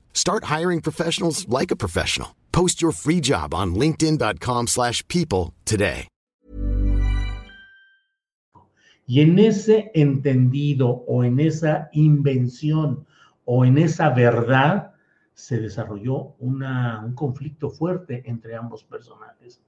Start 0.13 0.45
hiring 0.45 0.79
professionals 0.81 1.45
like 1.49 1.71
a 1.71 1.75
professional. 1.75 2.37
Post 2.53 2.81
your 2.81 2.93
free 2.93 3.19
job 3.19 3.53
on 3.53 3.75
linkedin.com/people 3.75 5.53
today. 5.65 6.07
Y 9.07 9.19
en 9.19 9.39
ese 9.39 9.91
entendido 9.93 11.03
o 11.05 11.25
en 11.25 11.41
esa 11.41 11.89
invención 11.91 13.05
o 13.43 13.65
en 13.65 13.77
esa 13.77 14.09
verdad 14.11 14.93
se 15.33 15.59
desarrolló 15.59 16.35
una, 16.39 17.03
un 17.03 17.13
conflicto 17.13 17.69
fuerte 17.69 18.23
entre 18.25 18.55
ambos 18.55 18.85
personajes 18.85 19.59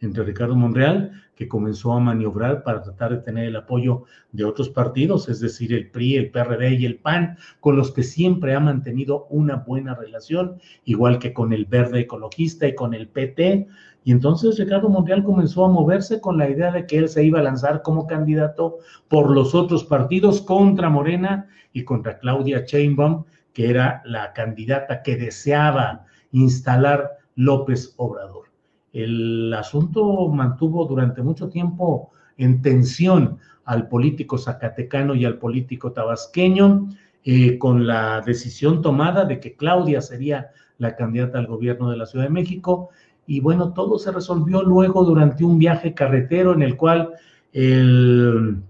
entre 0.00 0.24
Ricardo 0.24 0.56
Monreal, 0.56 1.12
que 1.34 1.48
comenzó 1.48 1.92
a 1.92 2.00
maniobrar 2.00 2.62
para 2.62 2.82
tratar 2.82 3.12
de 3.12 3.22
tener 3.22 3.46
el 3.46 3.56
apoyo 3.56 4.04
de 4.32 4.44
otros 4.44 4.68
partidos, 4.68 5.28
es 5.28 5.40
decir, 5.40 5.72
el 5.72 5.90
PRI, 5.90 6.16
el 6.16 6.30
PRD 6.30 6.74
y 6.74 6.86
el 6.86 6.96
PAN, 6.96 7.36
con 7.60 7.76
los 7.76 7.92
que 7.92 8.02
siempre 8.02 8.54
ha 8.54 8.60
mantenido 8.60 9.26
una 9.30 9.56
buena 9.56 9.94
relación, 9.94 10.56
igual 10.84 11.18
que 11.18 11.32
con 11.32 11.52
el 11.52 11.66
Verde 11.66 12.00
Ecologista 12.00 12.66
y 12.66 12.74
con 12.74 12.94
el 12.94 13.08
PT. 13.08 13.68
Y 14.04 14.12
entonces 14.12 14.58
Ricardo 14.58 14.88
Monreal 14.88 15.24
comenzó 15.24 15.64
a 15.64 15.70
moverse 15.70 16.20
con 16.20 16.38
la 16.38 16.48
idea 16.48 16.70
de 16.72 16.86
que 16.86 16.98
él 16.98 17.08
se 17.08 17.24
iba 17.24 17.40
a 17.40 17.42
lanzar 17.42 17.82
como 17.82 18.06
candidato 18.06 18.78
por 19.08 19.30
los 19.30 19.54
otros 19.54 19.84
partidos 19.84 20.40
contra 20.42 20.88
Morena 20.88 21.48
y 21.72 21.84
contra 21.84 22.18
Claudia 22.18 22.64
Sheinbaum, 22.66 23.24
que 23.52 23.68
era 23.68 24.02
la 24.04 24.32
candidata 24.32 25.02
que 25.02 25.16
deseaba 25.16 26.06
instalar 26.32 27.18
López 27.34 27.94
Obrador. 27.96 28.49
El 28.92 29.52
asunto 29.54 30.28
mantuvo 30.28 30.84
durante 30.86 31.22
mucho 31.22 31.48
tiempo 31.48 32.10
en 32.36 32.62
tensión 32.62 33.38
al 33.64 33.88
político 33.88 34.38
zacatecano 34.38 35.14
y 35.14 35.24
al 35.24 35.38
político 35.38 35.92
tabasqueño, 35.92 36.88
eh, 37.24 37.58
con 37.58 37.86
la 37.86 38.22
decisión 38.22 38.80
tomada 38.82 39.24
de 39.24 39.40
que 39.40 39.54
Claudia 39.54 40.00
sería 40.00 40.50
la 40.78 40.96
candidata 40.96 41.38
al 41.38 41.46
gobierno 41.46 41.90
de 41.90 41.98
la 41.98 42.06
Ciudad 42.06 42.24
de 42.24 42.30
México. 42.30 42.88
Y 43.26 43.40
bueno, 43.40 43.74
todo 43.74 43.98
se 43.98 44.10
resolvió 44.10 44.62
luego 44.62 45.04
durante 45.04 45.44
un 45.44 45.58
viaje 45.58 45.94
carretero 45.94 46.54
en 46.54 46.62
el 46.62 46.76
cual 46.76 47.10
el, 47.52 48.62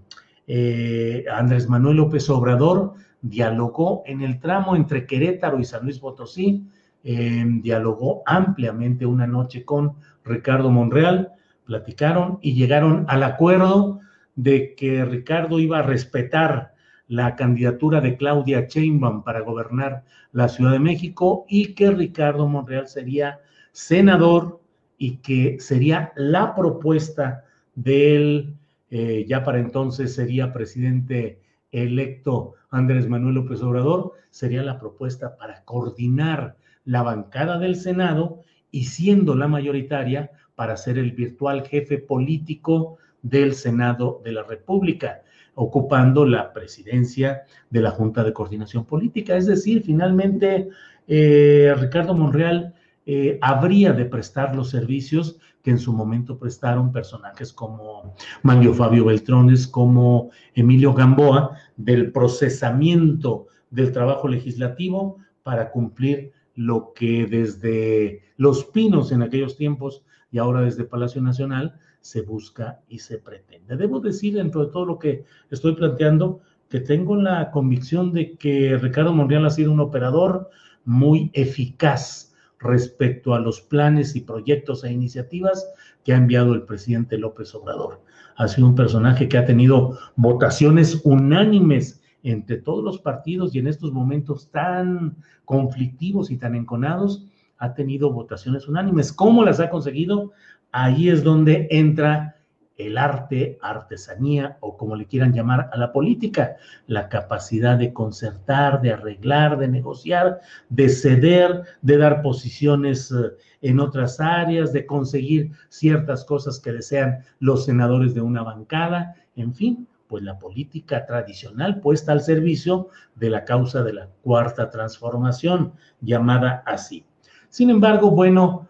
eh, 0.47 1.23
Andrés 1.33 1.69
Manuel 1.69 1.97
López 1.97 2.29
Obrador 2.29 2.93
dialogó 3.21 4.03
en 4.05 4.21
el 4.21 4.39
tramo 4.39 4.75
entre 4.75 5.05
Querétaro 5.05 5.59
y 5.59 5.63
San 5.63 5.83
Luis 5.83 5.99
Potosí, 5.99 6.67
eh, 7.03 7.45
dialogó 7.61 8.21
ampliamente 8.25 9.05
una 9.05 9.25
noche 9.25 9.63
con 9.63 9.95
Ricardo 10.23 10.69
Monreal, 10.69 11.33
platicaron 11.65 12.39
y 12.41 12.53
llegaron 12.53 13.05
al 13.07 13.23
acuerdo 13.23 13.99
de 14.35 14.75
que 14.75 15.05
Ricardo 15.05 15.59
iba 15.59 15.79
a 15.79 15.83
respetar 15.83 16.73
la 17.07 17.35
candidatura 17.35 17.99
de 18.01 18.15
Claudia 18.15 18.67
Sheinbaum 18.67 19.23
para 19.23 19.41
gobernar 19.41 20.03
la 20.31 20.47
Ciudad 20.47 20.71
de 20.71 20.79
México 20.79 21.45
y 21.49 21.73
que 21.73 21.91
Ricardo 21.91 22.47
Monreal 22.47 22.87
sería 22.87 23.39
senador 23.71 24.61
y 24.97 25.17
que 25.17 25.59
sería 25.59 26.13
la 26.15 26.55
propuesta 26.55 27.43
del, 27.75 28.55
eh, 28.89 29.25
ya 29.27 29.43
para 29.43 29.59
entonces 29.59 30.15
sería 30.15 30.53
presidente 30.53 31.41
electo 31.71 32.53
Andrés 32.69 33.07
Manuel 33.09 33.35
López 33.35 33.61
Obrador, 33.61 34.13
sería 34.29 34.63
la 34.63 34.79
propuesta 34.79 35.35
para 35.35 35.63
coordinar 35.63 36.55
la 36.85 37.03
bancada 37.03 37.57
del 37.59 37.75
Senado 37.75 38.41
y 38.71 38.85
siendo 38.85 39.35
la 39.35 39.47
mayoritaria 39.47 40.31
para 40.55 40.77
ser 40.77 40.97
el 40.97 41.11
virtual 41.11 41.67
jefe 41.67 41.97
político 41.97 42.97
del 43.21 43.53
Senado 43.53 44.21
de 44.23 44.31
la 44.31 44.43
República, 44.43 45.21
ocupando 45.55 46.25
la 46.25 46.53
presidencia 46.53 47.43
de 47.69 47.81
la 47.81 47.91
Junta 47.91 48.23
de 48.23 48.33
Coordinación 48.33 48.85
Política. 48.85 49.35
Es 49.35 49.45
decir, 49.45 49.83
finalmente 49.83 50.69
eh, 51.07 51.73
Ricardo 51.77 52.13
Monreal 52.13 52.73
eh, 53.05 53.37
habría 53.41 53.93
de 53.93 54.05
prestar 54.05 54.55
los 54.55 54.69
servicios 54.69 55.39
que 55.63 55.71
en 55.71 55.79
su 55.79 55.93
momento 55.93 56.39
prestaron 56.39 56.91
personajes 56.91 57.53
como 57.53 58.15
Mario 58.41 58.73
Fabio 58.73 59.05
Beltrones, 59.05 59.67
como 59.67 60.31
Emilio 60.55 60.93
Gamboa, 60.93 61.55
del 61.77 62.11
procesamiento 62.11 63.47
del 63.69 63.91
trabajo 63.91 64.27
legislativo 64.27 65.17
para 65.43 65.71
cumplir 65.71 66.31
lo 66.65 66.93
que 66.93 67.25
desde 67.25 68.23
Los 68.37 68.65
Pinos 68.65 69.11
en 69.11 69.21
aquellos 69.21 69.57
tiempos 69.57 70.03
y 70.31 70.37
ahora 70.37 70.61
desde 70.61 70.83
Palacio 70.83 71.21
Nacional 71.21 71.79
se 71.99 72.21
busca 72.21 72.81
y 72.87 72.99
se 72.99 73.17
pretende. 73.17 73.75
Debo 73.75 73.99
decir, 73.99 74.35
dentro 74.35 74.65
de 74.65 74.71
todo 74.71 74.85
lo 74.85 74.99
que 74.99 75.25
estoy 75.49 75.75
planteando, 75.75 76.41
que 76.69 76.79
tengo 76.79 77.15
la 77.15 77.51
convicción 77.51 78.13
de 78.13 78.37
que 78.37 78.77
Ricardo 78.77 79.13
Monreal 79.13 79.45
ha 79.45 79.49
sido 79.49 79.71
un 79.71 79.79
operador 79.79 80.49
muy 80.85 81.29
eficaz 81.33 82.33
respecto 82.59 83.33
a 83.33 83.39
los 83.39 83.61
planes 83.61 84.15
y 84.15 84.21
proyectos 84.21 84.83
e 84.83 84.91
iniciativas 84.91 85.67
que 86.03 86.13
ha 86.13 86.17
enviado 86.17 86.53
el 86.53 86.63
presidente 86.63 87.17
López 87.17 87.53
Obrador. 87.55 88.01
Ha 88.37 88.47
sido 88.47 88.67
un 88.67 88.75
personaje 88.75 89.27
que 89.27 89.37
ha 89.37 89.45
tenido 89.45 89.97
votaciones 90.15 91.01
unánimes 91.03 92.00
entre 92.23 92.57
todos 92.57 92.83
los 92.83 92.99
partidos 92.99 93.55
y 93.55 93.59
en 93.59 93.67
estos 93.67 93.91
momentos 93.91 94.49
tan 94.51 95.17
conflictivos 95.45 96.31
y 96.31 96.37
tan 96.37 96.55
enconados, 96.55 97.25
ha 97.57 97.73
tenido 97.73 98.11
votaciones 98.11 98.67
unánimes. 98.67 99.13
¿Cómo 99.13 99.43
las 99.43 99.59
ha 99.59 99.69
conseguido? 99.69 100.31
Ahí 100.71 101.09
es 101.09 101.23
donde 101.23 101.67
entra 101.69 102.35
el 102.77 102.97
arte, 102.97 103.57
artesanía 103.61 104.57
o 104.59 104.77
como 104.77 104.95
le 104.95 105.05
quieran 105.05 105.33
llamar 105.33 105.69
a 105.71 105.77
la 105.77 105.91
política, 105.91 106.55
la 106.87 107.09
capacidad 107.09 107.77
de 107.77 107.93
concertar, 107.93 108.81
de 108.81 108.93
arreglar, 108.93 109.57
de 109.57 109.67
negociar, 109.67 110.39
de 110.69 110.89
ceder, 110.89 111.63
de 111.81 111.97
dar 111.97 112.21
posiciones 112.21 113.11
eh, 113.11 113.31
en 113.61 113.79
otras 113.79 114.19
áreas, 114.19 114.73
de 114.73 114.85
conseguir 114.85 115.51
ciertas 115.69 116.25
cosas 116.25 116.59
que 116.59 116.71
desean 116.71 117.19
los 117.39 117.65
senadores 117.65 118.13
de 118.13 118.21
una 118.21 118.43
bancada, 118.43 119.15
en 119.35 119.53
fin, 119.53 119.87
pues 120.11 120.23
la 120.23 120.37
política 120.37 121.05
tradicional 121.05 121.79
puesta 121.79 122.11
al 122.11 122.19
servicio 122.19 122.89
de 123.15 123.29
la 123.29 123.45
causa 123.45 123.81
de 123.81 123.93
la 123.93 124.09
cuarta 124.21 124.69
transformación, 124.69 125.71
llamada 126.01 126.63
así. 126.65 127.05
Sin 127.47 127.69
embargo, 127.69 128.11
bueno, 128.11 128.67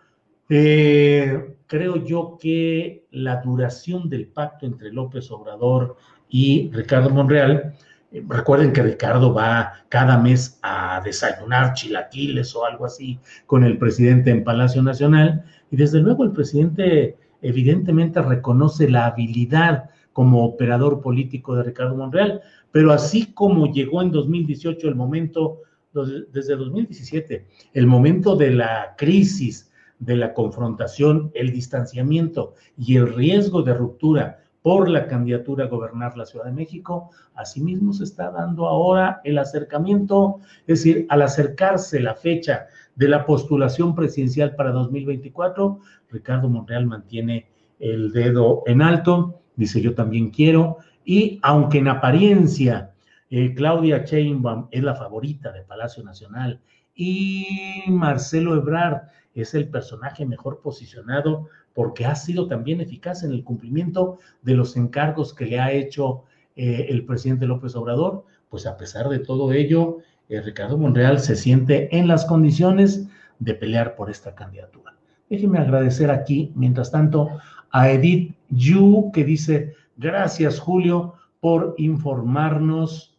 eh, 0.49 1.55
creo 1.65 1.95
yo 2.05 2.37
que 2.39 3.07
la 3.09 3.37
duración 3.37 4.07
del 4.07 4.27
pacto 4.27 4.67
entre 4.67 4.93
López 4.93 5.31
Obrador 5.31 5.97
y 6.29 6.69
Ricardo 6.71 7.09
Monreal, 7.09 7.73
eh, 8.11 8.23
recuerden 8.27 8.71
que 8.71 8.83
Ricardo 8.83 9.33
va 9.33 9.73
cada 9.89 10.19
mes 10.19 10.59
a 10.61 11.01
desayunar 11.03 11.73
chilaquiles 11.73 12.55
o 12.55 12.65
algo 12.65 12.85
así 12.85 13.17
con 13.47 13.63
el 13.63 13.79
presidente 13.79 14.29
en 14.29 14.43
Palacio 14.43 14.83
Nacional, 14.83 15.43
y 15.71 15.75
desde 15.75 16.01
luego 16.01 16.23
el 16.23 16.33
presidente 16.33 17.17
evidentemente 17.41 18.21
reconoce 18.21 18.87
la 18.87 19.07
habilidad 19.07 19.89
como 20.13 20.45
operador 20.45 21.01
político 21.01 21.55
de 21.55 21.63
Ricardo 21.63 21.95
Monreal, 21.95 22.41
pero 22.71 22.91
así 22.91 23.33
como 23.33 23.71
llegó 23.71 24.01
en 24.01 24.11
2018 24.11 24.87
el 24.87 24.95
momento, 24.95 25.59
desde 25.93 26.55
2017, 26.55 27.47
el 27.73 27.87
momento 27.87 28.35
de 28.35 28.51
la 28.51 28.95
crisis, 28.97 29.71
de 29.99 30.15
la 30.15 30.33
confrontación, 30.33 31.31
el 31.35 31.51
distanciamiento 31.51 32.55
y 32.77 32.97
el 32.97 33.13
riesgo 33.13 33.61
de 33.61 33.75
ruptura 33.75 34.39
por 34.61 34.89
la 34.89 35.07
candidatura 35.07 35.65
a 35.65 35.67
gobernar 35.67 36.17
la 36.17 36.25
Ciudad 36.25 36.45
de 36.45 36.51
México, 36.51 37.11
asimismo 37.35 37.93
se 37.93 38.03
está 38.03 38.31
dando 38.31 38.67
ahora 38.67 39.21
el 39.23 39.37
acercamiento, 39.37 40.39
es 40.67 40.83
decir, 40.83 41.05
al 41.09 41.23
acercarse 41.23 41.99
la 41.99 42.15
fecha 42.15 42.67
de 42.95 43.07
la 43.07 43.25
postulación 43.25 43.95
presidencial 43.95 44.55
para 44.55 44.71
2024, 44.71 45.79
Ricardo 46.09 46.49
Monreal 46.49 46.85
mantiene 46.85 47.47
el 47.79 48.11
dedo 48.11 48.63
en 48.67 48.81
alto 48.81 49.40
dice 49.61 49.79
yo 49.79 49.93
también 49.93 50.31
quiero, 50.31 50.77
y 51.05 51.39
aunque 51.43 51.77
en 51.77 51.87
apariencia 51.87 52.91
eh, 53.29 53.53
Claudia 53.53 54.03
Sheinbaum 54.03 54.67
es 54.71 54.83
la 54.83 54.95
favorita 54.95 55.51
de 55.51 55.61
Palacio 55.61 56.03
Nacional 56.03 56.59
y 56.95 57.83
Marcelo 57.87 58.55
Ebrard 58.55 59.03
es 59.35 59.53
el 59.53 59.69
personaje 59.69 60.25
mejor 60.25 60.61
posicionado 60.61 61.47
porque 61.73 62.05
ha 62.05 62.15
sido 62.15 62.47
también 62.47 62.81
eficaz 62.81 63.23
en 63.23 63.31
el 63.31 63.43
cumplimiento 63.43 64.17
de 64.41 64.55
los 64.55 64.75
encargos 64.75 65.33
que 65.33 65.45
le 65.45 65.59
ha 65.59 65.71
hecho 65.71 66.23
eh, 66.55 66.87
el 66.89 67.05
presidente 67.05 67.45
López 67.45 67.75
Obrador, 67.75 68.25
pues 68.49 68.65
a 68.65 68.75
pesar 68.75 69.07
de 69.09 69.19
todo 69.19 69.53
ello, 69.53 69.99
eh, 70.27 70.41
Ricardo 70.41 70.77
Monreal 70.77 71.19
se 71.19 71.35
siente 71.35 71.95
en 71.95 72.07
las 72.07 72.25
condiciones 72.25 73.07
de 73.39 73.53
pelear 73.53 73.95
por 73.95 74.09
esta 74.09 74.33
candidatura. 74.33 74.95
Déjenme 75.29 75.59
agradecer 75.59 76.11
aquí, 76.11 76.51
mientras 76.55 76.91
tanto, 76.91 77.29
a 77.71 77.89
Edith 77.89 78.35
Yu, 78.51 79.11
que 79.13 79.23
dice, 79.23 79.75
gracias 79.97 80.59
Julio 80.59 81.15
por 81.39 81.73
informarnos, 81.77 83.17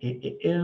eh, 0.00 0.20
eh, 0.22 0.38
eh, 0.42 0.62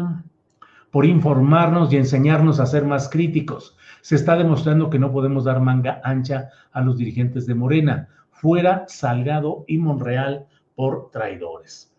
por 0.91 1.07
informarnos 1.07 1.93
y 1.93 1.97
enseñarnos 1.97 2.61
a 2.61 2.67
ser 2.67 2.85
más 2.85 3.09
críticos. 3.09 3.77
Se 4.03 4.17
está 4.17 4.37
demostrando 4.37 4.91
que 4.91 4.99
no 4.99 5.13
podemos 5.13 5.45
dar 5.45 5.61
manga 5.61 6.01
ancha 6.05 6.51
a 6.73 6.81
los 6.83 6.99
dirigentes 6.99 7.47
de 7.47 7.55
Morena, 7.55 8.09
fuera 8.31 8.85
Salgado 8.89 9.65
y 9.67 9.79
Monreal 9.79 10.47
por 10.75 11.11
traidores. 11.11 11.95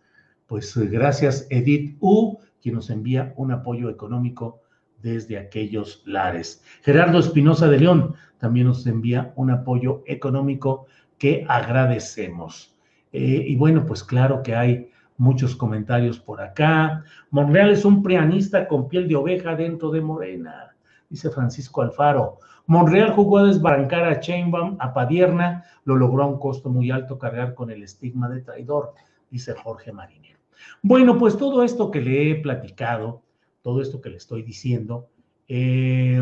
Pues 0.46 0.76
gracias 0.76 1.46
Edith 1.50 1.96
U, 2.00 2.38
quien 2.60 2.74
nos 2.74 2.90
envía 2.90 3.32
un 3.36 3.52
apoyo 3.52 3.88
económico 3.88 4.60
desde 5.02 5.38
aquellos 5.38 6.02
lares. 6.06 6.62
Gerardo 6.82 7.18
Espinosa 7.18 7.68
de 7.68 7.80
León 7.80 8.14
también 8.38 8.66
nos 8.66 8.86
envía 8.86 9.32
un 9.36 9.50
apoyo 9.50 10.02
económico 10.06 10.86
que 11.22 11.46
agradecemos. 11.48 12.74
Eh, 13.12 13.44
y 13.46 13.54
bueno, 13.54 13.86
pues 13.86 14.02
claro 14.02 14.42
que 14.42 14.56
hay 14.56 14.90
muchos 15.16 15.54
comentarios 15.54 16.18
por 16.18 16.40
acá. 16.40 17.04
Monreal 17.30 17.70
es 17.70 17.84
un 17.84 18.02
prianista 18.02 18.66
con 18.66 18.88
piel 18.88 19.06
de 19.06 19.14
oveja 19.14 19.54
dentro 19.54 19.92
de 19.92 20.00
Morena, 20.00 20.74
dice 21.08 21.30
Francisco 21.30 21.80
Alfaro. 21.80 22.38
Monreal 22.66 23.12
jugó 23.12 23.38
a 23.38 23.44
desbarrancar 23.44 24.02
a 24.02 24.18
Chainbaum, 24.18 24.76
a 24.80 24.92
Padierna, 24.92 25.62
lo 25.84 25.94
logró 25.94 26.24
a 26.24 26.26
un 26.26 26.40
costo 26.40 26.70
muy 26.70 26.90
alto 26.90 27.20
cargar 27.20 27.54
con 27.54 27.70
el 27.70 27.84
estigma 27.84 28.28
de 28.28 28.40
traidor, 28.40 28.94
dice 29.30 29.54
Jorge 29.54 29.92
Marinero. 29.92 30.40
Bueno, 30.82 31.18
pues 31.18 31.36
todo 31.36 31.62
esto 31.62 31.92
que 31.92 32.00
le 32.00 32.32
he 32.32 32.34
platicado, 32.34 33.22
todo 33.62 33.80
esto 33.80 34.00
que 34.00 34.10
le 34.10 34.16
estoy 34.16 34.42
diciendo, 34.42 35.06
eh, 35.46 36.20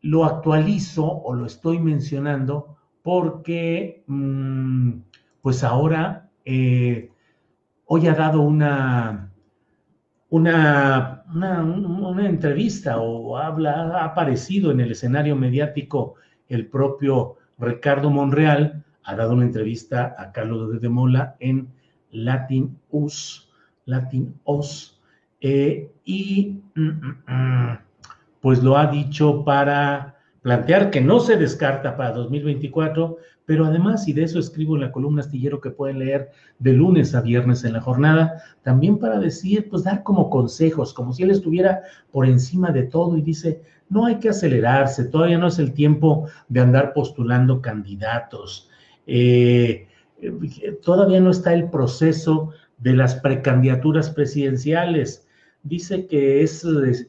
lo 0.00 0.24
actualizo 0.24 1.04
o 1.06 1.34
lo 1.34 1.46
estoy 1.46 1.78
mencionando 1.78 2.78
porque, 3.02 4.04
mm, 4.06 4.92
pues 5.40 5.64
ahora, 5.64 6.30
eh, 6.44 7.10
hoy 7.86 8.06
ha 8.06 8.14
dado 8.14 8.40
una, 8.42 9.32
una, 10.30 11.24
una, 11.34 12.26
entrevista 12.26 12.98
o 12.98 13.36
habla, 13.36 13.98
ha 13.98 14.04
aparecido 14.04 14.70
en 14.70 14.80
el 14.80 14.92
escenario 14.92 15.36
mediático 15.36 16.14
el 16.48 16.66
propio 16.66 17.36
Ricardo 17.58 18.10
Monreal, 18.10 18.84
ha 19.04 19.16
dado 19.16 19.34
una 19.34 19.44
entrevista 19.44 20.14
a 20.16 20.32
Carlos 20.32 20.80
de 20.80 20.88
Mola 20.88 21.36
en 21.40 21.68
Latin 22.12 22.78
Us, 22.90 23.50
eh, 25.40 25.90
y 26.04 26.60
mm, 26.76 26.88
mm, 27.26 27.78
pues 28.40 28.62
lo 28.62 28.76
ha 28.76 28.86
dicho 28.86 29.44
para 29.44 30.16
plantear 30.42 30.90
que 30.90 31.00
no 31.00 31.20
se 31.20 31.36
descarta 31.36 31.96
para 31.96 32.12
2024, 32.12 33.16
pero 33.46 33.64
además, 33.64 34.06
y 34.08 34.12
de 34.12 34.24
eso 34.24 34.38
escribo 34.38 34.74
en 34.74 34.82
la 34.82 34.92
columna 34.92 35.22
astillero 35.22 35.60
que 35.60 35.70
pueden 35.70 36.00
leer 36.00 36.30
de 36.58 36.72
lunes 36.72 37.14
a 37.14 37.20
viernes 37.20 37.64
en 37.64 37.72
la 37.72 37.80
jornada, 37.80 38.42
también 38.62 38.98
para 38.98 39.18
decir, 39.18 39.68
pues 39.70 39.84
dar 39.84 40.02
como 40.02 40.30
consejos, 40.30 40.92
como 40.92 41.12
si 41.12 41.22
él 41.22 41.30
estuviera 41.30 41.82
por 42.10 42.26
encima 42.26 42.70
de 42.70 42.84
todo 42.84 43.16
y 43.16 43.22
dice, 43.22 43.62
no 43.88 44.06
hay 44.06 44.16
que 44.16 44.30
acelerarse, 44.30 45.04
todavía 45.04 45.38
no 45.38 45.48
es 45.48 45.58
el 45.58 45.72
tiempo 45.72 46.28
de 46.48 46.60
andar 46.60 46.92
postulando 46.92 47.60
candidatos, 47.60 48.68
eh, 49.06 49.86
todavía 50.82 51.20
no 51.20 51.30
está 51.30 51.52
el 51.52 51.68
proceso 51.68 52.52
de 52.78 52.94
las 52.94 53.14
precandidaturas 53.16 54.10
presidenciales. 54.10 55.26
Dice 55.62 56.06
que 56.06 56.42
es, 56.42 56.64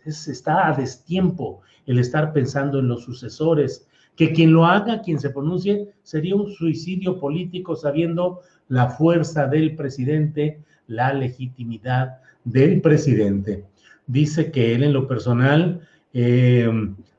está 0.05 0.67
a 0.67 0.73
destiempo 0.73 1.61
el 1.85 1.99
estar 1.99 2.33
pensando 2.33 2.79
en 2.79 2.87
los 2.87 3.03
sucesores, 3.03 3.87
que 4.15 4.31
quien 4.31 4.53
lo 4.53 4.65
haga, 4.65 5.01
quien 5.01 5.19
se 5.19 5.29
pronuncie, 5.29 5.89
sería 6.03 6.35
un 6.35 6.51
suicidio 6.51 7.19
político 7.19 7.75
sabiendo 7.75 8.41
la 8.67 8.89
fuerza 8.89 9.47
del 9.47 9.75
presidente, 9.75 10.59
la 10.87 11.13
legitimidad 11.13 12.17
del 12.43 12.81
presidente. 12.81 13.65
Dice 14.05 14.51
que 14.51 14.75
él 14.75 14.83
en 14.83 14.93
lo 14.93 15.07
personal 15.07 15.81
eh, 16.13 16.69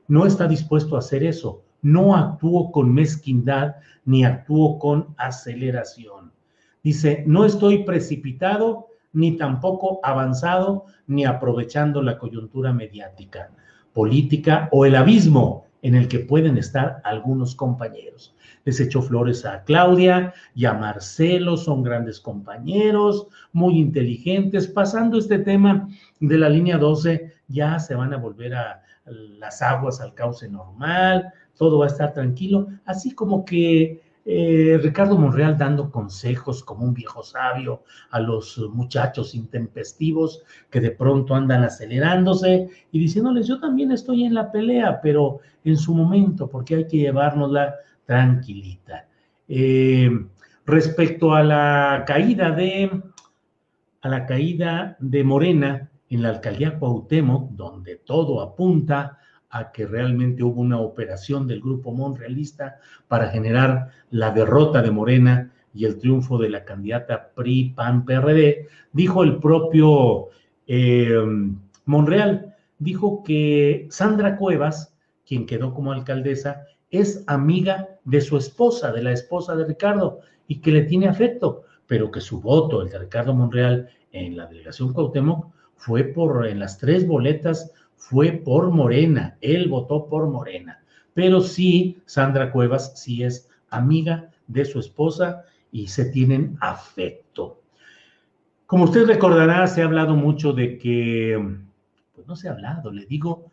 no 0.07 0.25
está 0.25 0.47
dispuesto 0.47 0.95
a 0.95 0.99
hacer 0.99 1.23
eso, 1.23 1.63
no 1.81 2.15
actuó 2.15 2.71
con 2.71 2.93
mezquindad 2.93 3.75
ni 4.05 4.23
actuó 4.23 4.79
con 4.79 5.07
aceleración. 5.17 6.31
Dice, 6.83 7.23
no 7.25 7.45
estoy 7.45 7.83
precipitado 7.83 8.87
ni 9.11 9.37
tampoco 9.37 9.99
avanzado 10.03 10.85
ni 11.07 11.25
aprovechando 11.25 12.01
la 12.01 12.17
coyuntura 12.17 12.71
mediática 12.73 13.49
política 13.95 14.67
o 14.73 14.85
el 14.85 14.93
abismo 14.95 15.65
en 15.81 15.95
el 15.95 16.09
que 16.09 16.19
pueden 16.19 16.57
estar 16.57 17.01
algunos 17.05 17.55
compañeros. 17.55 18.35
Les 18.65 18.79
echó 18.81 19.01
flores 19.01 19.45
a 19.45 19.63
Claudia 19.63 20.33
y 20.53 20.65
a 20.65 20.73
Marcelo, 20.73 21.55
son 21.55 21.81
grandes 21.81 22.19
compañeros, 22.19 23.27
muy 23.53 23.79
inteligentes. 23.79 24.67
Pasando 24.67 25.17
este 25.17 25.39
tema 25.39 25.87
de 26.19 26.37
la 26.37 26.49
línea 26.49 26.77
12, 26.77 27.31
ya 27.47 27.79
se 27.79 27.95
van 27.95 28.13
a 28.13 28.17
volver 28.17 28.55
a 28.55 28.81
las 29.05 29.61
aguas 29.61 30.01
al 30.01 30.13
cauce 30.13 30.49
normal, 30.49 31.31
todo 31.55 31.79
va 31.79 31.85
a 31.85 31.89
estar 31.89 32.11
tranquilo, 32.13 32.67
así 32.85 33.11
como 33.11 33.45
que 33.45 34.01
eh, 34.27 34.79
Ricardo 34.81 35.19
Monreal 35.19 35.55
dando 35.55 35.91
consejos 35.91 36.63
como 36.63 36.83
un 36.83 36.95
viejo 36.95 37.21
sabio 37.21 37.83
a 38.09 38.19
los 38.19 38.57
muchachos 38.73 39.35
intempestivos 39.35 40.41
que 40.71 40.81
de 40.81 40.89
pronto 40.89 41.35
andan 41.35 41.63
acelerándose 41.63 42.67
y 42.91 42.99
diciéndoles 42.99 43.47
yo 43.47 43.59
también 43.59 43.91
estoy 43.91 44.25
en 44.25 44.33
la 44.33 44.51
pelea, 44.51 44.99
pero 44.99 45.41
en 45.63 45.77
su 45.77 45.93
momento, 45.93 46.49
porque 46.49 46.75
hay 46.75 46.87
que 46.87 46.97
llevárnosla 46.97 47.75
tranquilita. 48.05 49.07
Eh, 49.47 50.09
respecto 50.65 51.35
a 51.35 51.43
la 51.43 52.03
caída 52.07 52.49
de 52.49 52.89
a 54.01 54.09
la 54.09 54.25
caída 54.25 54.97
de 54.99 55.23
Morena 55.23 55.89
en 56.09 56.21
la 56.23 56.29
alcaldía 56.29 56.77
Cuauhtémoc, 56.77 57.51
donde 57.51 57.97
todo 57.97 58.41
apunta 58.41 59.19
a 59.55 59.71
que 59.71 59.87
realmente 59.87 60.43
hubo 60.43 60.59
una 60.59 60.81
operación 60.81 61.47
del 61.47 61.61
grupo 61.61 61.93
monrealista 61.93 62.75
para 63.07 63.29
generar 63.29 63.89
la 64.11 64.31
derrota 64.31 64.81
de 64.81 64.91
Morena 64.91 65.53
y 65.73 65.85
el 65.85 65.97
triunfo 65.97 66.37
de 66.37 66.49
la 66.49 66.65
candidata 66.65 67.31
PRI, 67.33 67.71
PAN, 67.73 68.03
PRD, 68.03 68.67
dijo 68.91 69.23
el 69.23 69.37
propio 69.37 70.27
eh, 70.67 71.17
Monreal, 71.85 72.53
dijo 72.79 73.23
que 73.23 73.87
Sandra 73.89 74.35
Cuevas, 74.35 74.93
quien 75.25 75.45
quedó 75.45 75.73
como 75.73 75.93
alcaldesa, 75.93 76.65
es 76.91 77.23
amiga 77.25 77.87
de 78.03 78.19
su 78.19 78.35
esposa, 78.35 78.91
de 78.91 79.03
la 79.03 79.13
esposa 79.13 79.55
de 79.55 79.63
Ricardo, 79.63 80.19
y 80.49 80.59
que 80.59 80.73
le 80.73 80.81
tiene 80.81 81.07
afecto, 81.07 81.63
pero 81.87 82.11
que 82.11 82.19
su 82.19 82.41
voto, 82.41 82.81
el 82.81 82.89
de 82.89 82.99
Ricardo 82.99 83.33
Monreal, 83.33 83.87
en 84.11 84.35
la 84.35 84.47
delegación 84.47 84.91
Cuauhtémoc, 84.91 85.47
fue 85.77 86.03
por 86.03 86.45
en 86.45 86.59
las 86.59 86.77
tres 86.77 87.07
boletas 87.07 87.71
fue 87.97 88.31
por 88.31 88.71
Morena, 88.71 89.37
él 89.41 89.69
votó 89.69 90.07
por 90.07 90.27
Morena, 90.27 90.83
pero 91.13 91.41
sí, 91.41 91.97
Sandra 92.05 92.51
Cuevas 92.51 92.93
sí 92.95 93.23
es 93.23 93.49
amiga 93.69 94.29
de 94.47 94.65
su 94.65 94.79
esposa 94.79 95.43
y 95.71 95.87
se 95.87 96.05
tienen 96.05 96.57
afecto. 96.61 97.61
Como 98.65 98.85
usted 98.85 99.05
recordará, 99.05 99.67
se 99.67 99.81
ha 99.81 99.85
hablado 99.85 100.15
mucho 100.15 100.53
de 100.53 100.77
que, 100.77 101.37
pues 102.13 102.27
no 102.27 102.35
se 102.35 102.47
ha 102.47 102.51
hablado, 102.51 102.91
le 102.91 103.05
digo, 103.05 103.51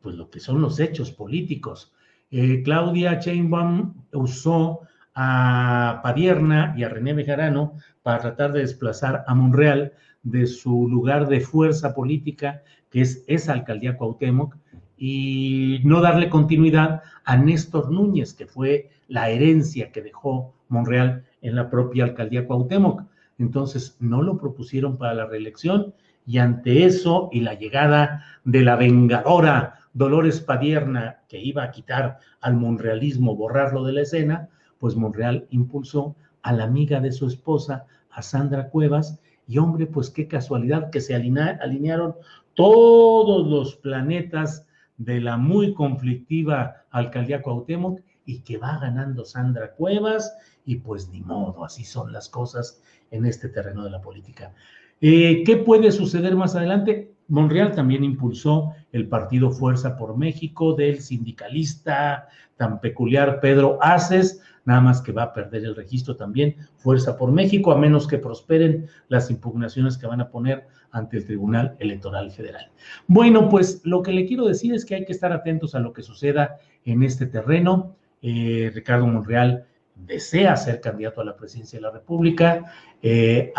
pues 0.00 0.14
lo 0.16 0.30
que 0.30 0.40
son 0.40 0.60
los 0.60 0.78
hechos 0.80 1.10
políticos. 1.10 1.92
Eh, 2.30 2.62
Claudia 2.62 3.18
Sheinbaum 3.20 3.94
usó 4.12 4.80
a 5.14 6.00
Padierna 6.02 6.74
y 6.76 6.84
a 6.84 6.88
René 6.88 7.12
Bejarano 7.12 7.74
para 8.02 8.20
tratar 8.20 8.52
de 8.52 8.60
desplazar 8.60 9.24
a 9.26 9.34
Monreal 9.34 9.92
de 10.22 10.46
su 10.46 10.88
lugar 10.88 11.28
de 11.28 11.40
fuerza 11.40 11.94
política 11.94 12.62
que 12.92 13.00
es 13.00 13.24
esa 13.26 13.54
alcaldía 13.54 13.96
Cuauhtémoc, 13.96 14.54
y 14.96 15.80
no 15.82 16.00
darle 16.00 16.28
continuidad 16.28 17.02
a 17.24 17.36
Néstor 17.36 17.90
Núñez, 17.90 18.34
que 18.34 18.46
fue 18.46 18.90
la 19.08 19.30
herencia 19.30 19.90
que 19.90 20.02
dejó 20.02 20.54
Monreal 20.68 21.24
en 21.40 21.56
la 21.56 21.68
propia 21.68 22.04
alcaldía 22.04 22.46
Cuauhtémoc. 22.46 23.02
Entonces, 23.38 23.96
no 23.98 24.22
lo 24.22 24.38
propusieron 24.38 24.96
para 24.98 25.14
la 25.14 25.26
reelección 25.26 25.92
y 26.24 26.38
ante 26.38 26.84
eso 26.84 27.28
y 27.32 27.40
la 27.40 27.54
llegada 27.54 28.24
de 28.44 28.62
la 28.62 28.76
vengadora 28.76 29.80
Dolores 29.92 30.40
Padierna, 30.40 31.18
que 31.28 31.40
iba 31.40 31.64
a 31.64 31.70
quitar 31.70 32.18
al 32.40 32.54
monrealismo, 32.54 33.34
borrarlo 33.34 33.84
de 33.84 33.92
la 33.94 34.02
escena, 34.02 34.48
pues 34.78 34.94
Monreal 34.94 35.46
impulsó 35.50 36.14
a 36.42 36.52
la 36.52 36.64
amiga 36.64 37.00
de 37.00 37.12
su 37.12 37.26
esposa, 37.26 37.86
a 38.10 38.22
Sandra 38.22 38.68
Cuevas, 38.68 39.18
y 39.48 39.58
hombre, 39.58 39.86
pues 39.86 40.08
qué 40.10 40.28
casualidad 40.28 40.90
que 40.90 41.00
se 41.00 41.14
alinearon 41.14 42.14
todos 42.54 43.46
los 43.46 43.76
planetas 43.76 44.66
de 44.96 45.20
la 45.20 45.36
muy 45.36 45.74
conflictiva 45.74 46.84
alcaldía 46.90 47.42
Cuauhtémoc 47.42 48.00
y 48.24 48.40
que 48.40 48.58
va 48.58 48.78
ganando 48.78 49.24
Sandra 49.24 49.72
Cuevas 49.72 50.36
y 50.64 50.76
pues 50.76 51.08
ni 51.08 51.20
modo, 51.20 51.64
así 51.64 51.84
son 51.84 52.12
las 52.12 52.28
cosas 52.28 52.80
en 53.10 53.26
este 53.26 53.48
terreno 53.48 53.84
de 53.84 53.90
la 53.90 54.00
política. 54.00 54.54
Eh, 55.00 55.42
¿Qué 55.44 55.56
puede 55.56 55.90
suceder 55.90 56.36
más 56.36 56.54
adelante? 56.54 57.11
Monreal 57.28 57.72
también 57.72 58.04
impulsó 58.04 58.74
el 58.92 59.08
partido 59.08 59.50
Fuerza 59.50 59.96
por 59.96 60.16
México 60.16 60.74
del 60.74 61.00
sindicalista 61.00 62.28
tan 62.56 62.80
peculiar 62.80 63.40
Pedro 63.40 63.78
Aces, 63.80 64.42
nada 64.64 64.80
más 64.80 65.00
que 65.00 65.12
va 65.12 65.24
a 65.24 65.32
perder 65.32 65.64
el 65.64 65.74
registro 65.74 66.14
también 66.16 66.56
Fuerza 66.76 67.16
por 67.16 67.32
México, 67.32 67.72
a 67.72 67.78
menos 67.78 68.06
que 68.06 68.18
prosperen 68.18 68.86
las 69.08 69.30
impugnaciones 69.30 69.98
que 69.98 70.06
van 70.06 70.20
a 70.20 70.28
poner 70.28 70.66
ante 70.90 71.16
el 71.16 71.24
Tribunal 71.24 71.76
Electoral 71.80 72.30
Federal. 72.30 72.70
Bueno, 73.06 73.48
pues 73.48 73.80
lo 73.84 74.02
que 74.02 74.12
le 74.12 74.26
quiero 74.26 74.46
decir 74.46 74.74
es 74.74 74.84
que 74.84 74.94
hay 74.94 75.04
que 75.04 75.12
estar 75.12 75.32
atentos 75.32 75.74
a 75.74 75.80
lo 75.80 75.92
que 75.92 76.02
suceda 76.02 76.58
en 76.84 77.02
este 77.02 77.26
terreno. 77.26 77.96
Eh, 78.20 78.70
Ricardo 78.74 79.06
Monreal 79.06 79.64
desea 79.94 80.56
ser 80.56 80.80
candidato 80.80 81.20
a 81.20 81.24
la 81.24 81.36
presidencia 81.36 81.78
de 81.78 81.82
la 81.82 81.90
República, 81.90 82.64
eh, 83.02 83.52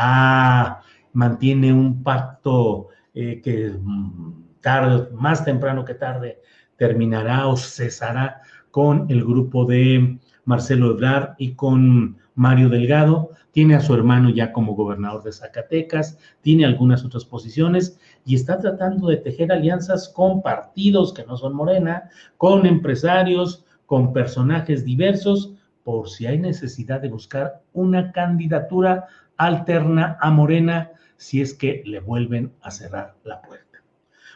mantiene 1.14 1.74
un 1.74 2.04
pacto 2.04 2.90
eh, 3.14 3.42
que 3.42 3.70
mm, 3.70 4.60
tarde, 4.62 5.10
más 5.14 5.46
temprano 5.46 5.86
que 5.86 5.94
tarde 5.94 6.40
terminará 6.78 7.48
o 7.48 7.56
cesará 7.56 8.42
con 8.72 9.06
el 9.10 9.24
grupo 9.24 9.66
de 9.66 10.18
Marcelo 10.46 10.92
Ebrard 10.92 11.36
y 11.38 11.54
con 11.54 12.18
Mario 12.36 12.70
Delgado. 12.70 13.30
Tiene 13.52 13.76
a 13.76 13.82
su 13.82 13.94
hermano 13.94 14.30
ya 14.30 14.52
como 14.52 14.74
gobernador 14.74 15.24
de 15.24 15.32
Zacatecas, 15.32 16.18
tiene 16.42 16.66
algunas 16.66 17.06
otras 17.06 17.24
posiciones 17.24 18.00
y 18.26 18.34
está 18.34 18.58
tratando 18.58 19.08
de 19.08 19.18
tejer 19.18 19.52
alianzas 19.52 20.10
con 20.10 20.42
partidos 20.42 21.14
que 21.14 21.24
no 21.26 21.38
son 21.38 21.54
Morena, 21.54 22.10
con 22.38 22.66
empresarios, 22.66 23.64
con 23.86 24.12
personajes 24.12 24.84
diversos, 24.84 25.54
por 25.84 26.10
si 26.10 26.26
hay 26.26 26.40
necesidad 26.40 27.02
de 27.02 27.10
buscar 27.10 27.62
una 27.74 28.12
candidatura 28.12 29.06
alterna 29.38 30.18
a 30.20 30.32
Morena 30.32 30.92
si 31.18 31.42
es 31.42 31.54
que 31.54 31.84
le 31.86 32.00
vuelven 32.00 32.52
a 32.62 32.72
cerrar 32.72 33.16
la 33.24 33.42
puerta. 33.42 33.80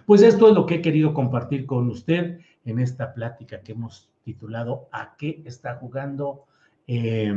Pues 0.06 0.22
esto 0.22 0.50
es 0.50 0.56
lo 0.56 0.66
que 0.66 0.76
he 0.76 0.82
querido 0.82 1.14
compartir 1.14 1.66
con 1.66 1.90
usted 1.90 2.40
en 2.66 2.80
esta 2.80 3.14
plática 3.14 3.62
que 3.62 3.74
hemos 3.74 4.10
titulado 4.24 4.88
¿A 4.92 5.16
qué 5.18 5.42
está 5.46 5.76
jugando? 5.76 6.46
Eh, 6.88 7.34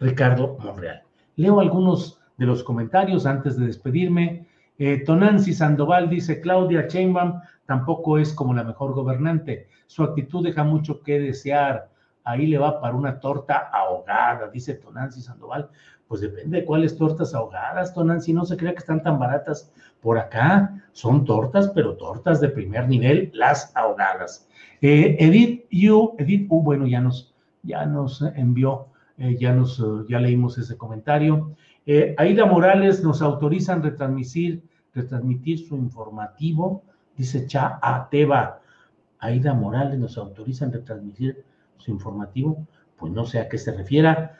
Ricardo 0.00 0.58
Monreal. 0.60 1.02
Leo 1.36 1.60
algunos 1.60 2.20
de 2.36 2.46
los 2.46 2.62
comentarios 2.62 3.26
antes 3.26 3.58
de 3.58 3.66
despedirme. 3.66 4.46
Eh, 4.78 5.02
Tonancy 5.04 5.52
Sandoval 5.52 6.08
dice, 6.08 6.40
Claudia 6.40 6.86
Sheinbaum 6.88 7.40
tampoco 7.66 8.18
es 8.18 8.32
como 8.32 8.54
la 8.54 8.64
mejor 8.64 8.92
gobernante. 8.92 9.68
Su 9.86 10.02
actitud 10.02 10.44
deja 10.44 10.64
mucho 10.64 11.02
que 11.02 11.20
desear. 11.20 11.90
Ahí 12.24 12.46
le 12.46 12.58
va 12.58 12.80
para 12.80 12.94
una 12.94 13.20
torta 13.20 13.70
ahogada, 13.70 14.48
dice 14.48 14.74
Tonancy 14.74 15.20
Sandoval. 15.20 15.68
Pues 16.08 16.22
depende 16.22 16.60
de 16.60 16.64
cuáles 16.64 16.96
tortas 16.96 17.34
ahogadas, 17.34 17.92
Tonancy. 17.94 18.32
No 18.32 18.44
se 18.44 18.56
crea 18.56 18.72
que 18.72 18.78
están 18.78 19.02
tan 19.02 19.18
baratas 19.18 19.70
por 20.00 20.18
acá. 20.18 20.82
Son 20.92 21.24
tortas, 21.24 21.70
pero 21.74 21.96
tortas 21.96 22.40
de 22.40 22.48
primer 22.48 22.88
nivel, 22.88 23.30
las 23.34 23.74
ahogadas. 23.76 24.48
Eh, 24.80 25.16
Edith 25.18 25.66
U, 25.90 26.14
Edith 26.18 26.46
U, 26.50 26.62
bueno, 26.62 26.86
ya 26.86 27.00
nos, 27.00 27.34
ya 27.62 27.84
nos 27.86 28.22
envió 28.22 28.88
eh, 29.16 29.36
ya, 29.38 29.52
nos, 29.52 29.78
eh, 29.80 30.04
ya 30.08 30.18
leímos 30.18 30.58
ese 30.58 30.76
comentario. 30.76 31.56
Aida 32.16 32.46
Morales 32.46 33.04
nos 33.04 33.20
autorizan 33.20 33.82
retransmitir, 33.82 34.62
retransmitir 34.94 35.58
su 35.58 35.76
informativo, 35.76 36.82
dice 37.14 37.46
Cha 37.46 37.78
Ateba. 37.82 38.60
Aida 39.18 39.52
Morales 39.52 39.98
nos 39.98 40.16
autorizan 40.16 40.72
retransmitir 40.72 41.44
su 41.84 41.90
informativo, 41.90 42.66
pues 42.96 43.12
no 43.12 43.26
sé 43.26 43.40
a 43.40 43.48
qué 43.48 43.58
se 43.58 43.72
refiera, 43.72 44.38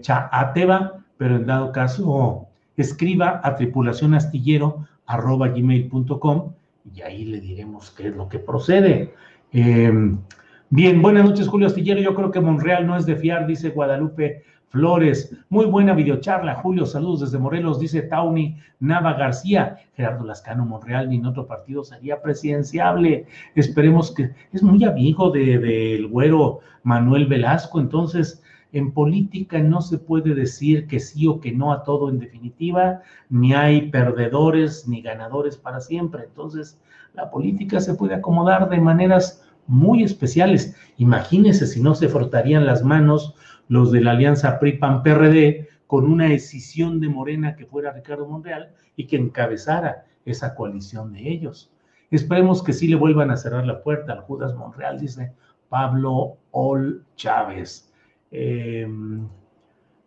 Cha 0.00 0.30
Ateba, 0.32 1.04
pero 1.18 1.36
en 1.36 1.44
dado 1.46 1.72
caso, 1.72 2.46
escriba 2.76 3.40
a 3.44 3.54
tripulacionastillero.com 3.54 6.52
y 6.94 7.02
ahí 7.02 7.24
le 7.24 7.40
diremos 7.40 7.90
qué 7.90 8.08
es 8.08 8.16
lo 8.16 8.28
que 8.28 8.38
procede. 8.38 9.14
Bien, 9.52 11.02
buenas 11.02 11.24
noches, 11.24 11.48
Julio 11.48 11.66
Astillero. 11.66 12.00
Yo 12.00 12.14
creo 12.14 12.30
que 12.30 12.40
Monreal 12.40 12.86
no 12.86 12.96
es 12.96 13.04
de 13.04 13.16
fiar, 13.16 13.46
dice 13.46 13.70
Guadalupe 13.70 14.44
Flores. 14.76 15.34
Muy 15.48 15.64
buena 15.64 15.94
videocharla, 15.94 16.56
Julio. 16.56 16.84
Saludos 16.84 17.20
desde 17.20 17.38
Morelos, 17.38 17.80
dice 17.80 18.02
Tauny 18.02 18.58
Nava 18.78 19.14
García. 19.14 19.78
Gerardo 19.94 20.22
Lascano 20.26 20.66
Monreal 20.66 21.08
ni 21.08 21.16
en 21.16 21.24
otro 21.24 21.46
partido 21.46 21.82
sería 21.82 22.20
presidenciable. 22.20 23.24
Esperemos 23.54 24.12
que 24.12 24.32
es 24.52 24.62
muy 24.62 24.84
amigo 24.84 25.30
del 25.30 25.62
de, 25.62 26.08
güero 26.10 26.60
Manuel 26.82 27.24
Velasco. 27.24 27.80
Entonces, 27.80 28.42
en 28.72 28.92
política 28.92 29.60
no 29.60 29.80
se 29.80 29.96
puede 29.96 30.34
decir 30.34 30.86
que 30.88 31.00
sí 31.00 31.26
o 31.26 31.40
que 31.40 31.52
no 31.52 31.72
a 31.72 31.82
todo 31.82 32.10
en 32.10 32.18
definitiva, 32.18 33.00
ni 33.30 33.54
hay 33.54 33.90
perdedores 33.90 34.86
ni 34.86 35.00
ganadores 35.00 35.56
para 35.56 35.80
siempre. 35.80 36.24
Entonces, 36.24 36.78
la 37.14 37.30
política 37.30 37.80
se 37.80 37.94
puede 37.94 38.14
acomodar 38.14 38.68
de 38.68 38.78
maneras 38.78 39.42
muy 39.66 40.02
especiales. 40.02 40.76
Imagínense 40.98 41.66
si 41.66 41.80
no 41.80 41.94
se 41.94 42.10
frotarían 42.10 42.66
las 42.66 42.82
manos 42.84 43.34
los 43.68 43.92
de 43.92 44.00
la 44.00 44.12
alianza 44.12 44.58
PRI-PAN-PRD 44.58 45.68
con 45.86 46.10
una 46.10 46.28
decisión 46.28 47.00
de 47.00 47.08
Morena 47.08 47.56
que 47.56 47.66
fuera 47.66 47.92
Ricardo 47.92 48.26
Monreal 48.26 48.72
y 48.96 49.06
que 49.06 49.16
encabezara 49.16 50.06
esa 50.24 50.54
coalición 50.54 51.12
de 51.12 51.28
ellos. 51.28 51.72
Esperemos 52.10 52.62
que 52.62 52.72
sí 52.72 52.88
le 52.88 52.96
vuelvan 52.96 53.30
a 53.30 53.36
cerrar 53.36 53.66
la 53.66 53.82
puerta 53.82 54.12
al 54.12 54.20
Judas 54.20 54.54
Monreal, 54.54 55.00
dice 55.00 55.32
Pablo 55.68 56.38
Ol 56.50 57.04
Chávez. 57.16 57.92
Eh, 58.30 58.88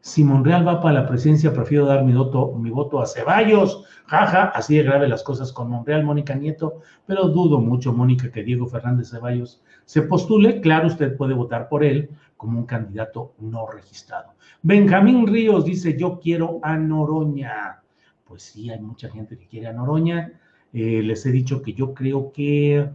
si 0.02 0.24
Monreal 0.24 0.66
va 0.66 0.82
para 0.82 1.02
la 1.02 1.08
presidencia, 1.08 1.54
prefiero 1.54 1.86
dar 1.86 2.06
mi 2.06 2.14
voto, 2.14 2.54
mi 2.54 2.70
voto 2.70 3.02
a 3.02 3.06
Ceballos. 3.06 3.84
Jaja, 4.06 4.46
así 4.46 4.76
de 4.76 4.84
grave 4.84 5.08
las 5.08 5.24
cosas 5.24 5.52
con 5.52 5.70
Monreal, 5.70 6.04
Mónica 6.04 6.34
Nieto, 6.34 6.82
pero 7.06 7.28
dudo 7.28 7.60
mucho, 7.60 7.94
Mónica, 7.94 8.32
que 8.32 8.44
Diego 8.44 8.66
Fernández 8.66 9.10
Ceballos 9.10 9.62
se 9.86 10.02
postule. 10.04 10.62
Claro, 10.62 10.88
usted 10.88 11.16
puede 11.16 11.34
votar 11.34 11.68
por 11.68 11.84
él 11.84 12.10
como 12.38 12.58
un 12.58 12.66
candidato 12.66 13.34
no 13.40 13.68
registrado. 13.68 14.34
Benjamín 14.62 15.28
Ríos 15.28 15.66
dice, 15.66 15.98
yo 15.98 16.20
quiero 16.20 16.60
a 16.64 16.78
Noroña. 16.78 17.82
Pues 18.26 18.44
sí, 18.44 18.70
hay 18.70 18.80
mucha 18.80 19.10
gente 19.10 19.38
que 19.38 19.48
quiere 19.48 19.68
a 19.68 19.74
Noroña. 19.74 20.32
Eh, 20.72 21.02
les 21.04 21.26
he 21.26 21.32
dicho 21.32 21.62
que 21.62 21.74
yo 21.74 21.94
creo 21.94 22.32
que 22.32 22.90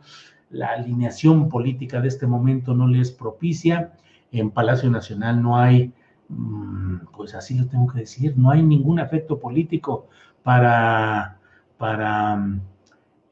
la 0.50 0.68
alineación 0.68 1.48
política 1.48 2.00
de 2.00 2.08
este 2.08 2.26
momento 2.26 2.74
no 2.74 2.88
le 2.88 3.00
es 3.00 3.12
propicia. 3.12 3.92
En 4.32 4.50
Palacio 4.50 4.90
Nacional 4.90 5.42
no 5.42 5.58
hay 5.58 5.92
pues 7.16 7.34
así 7.34 7.58
lo 7.58 7.66
tengo 7.66 7.86
que 7.92 8.00
decir, 8.00 8.34
no 8.36 8.50
hay 8.50 8.62
ningún 8.62 8.98
efecto 8.98 9.38
político 9.38 10.08
para, 10.42 11.38
para 11.78 12.60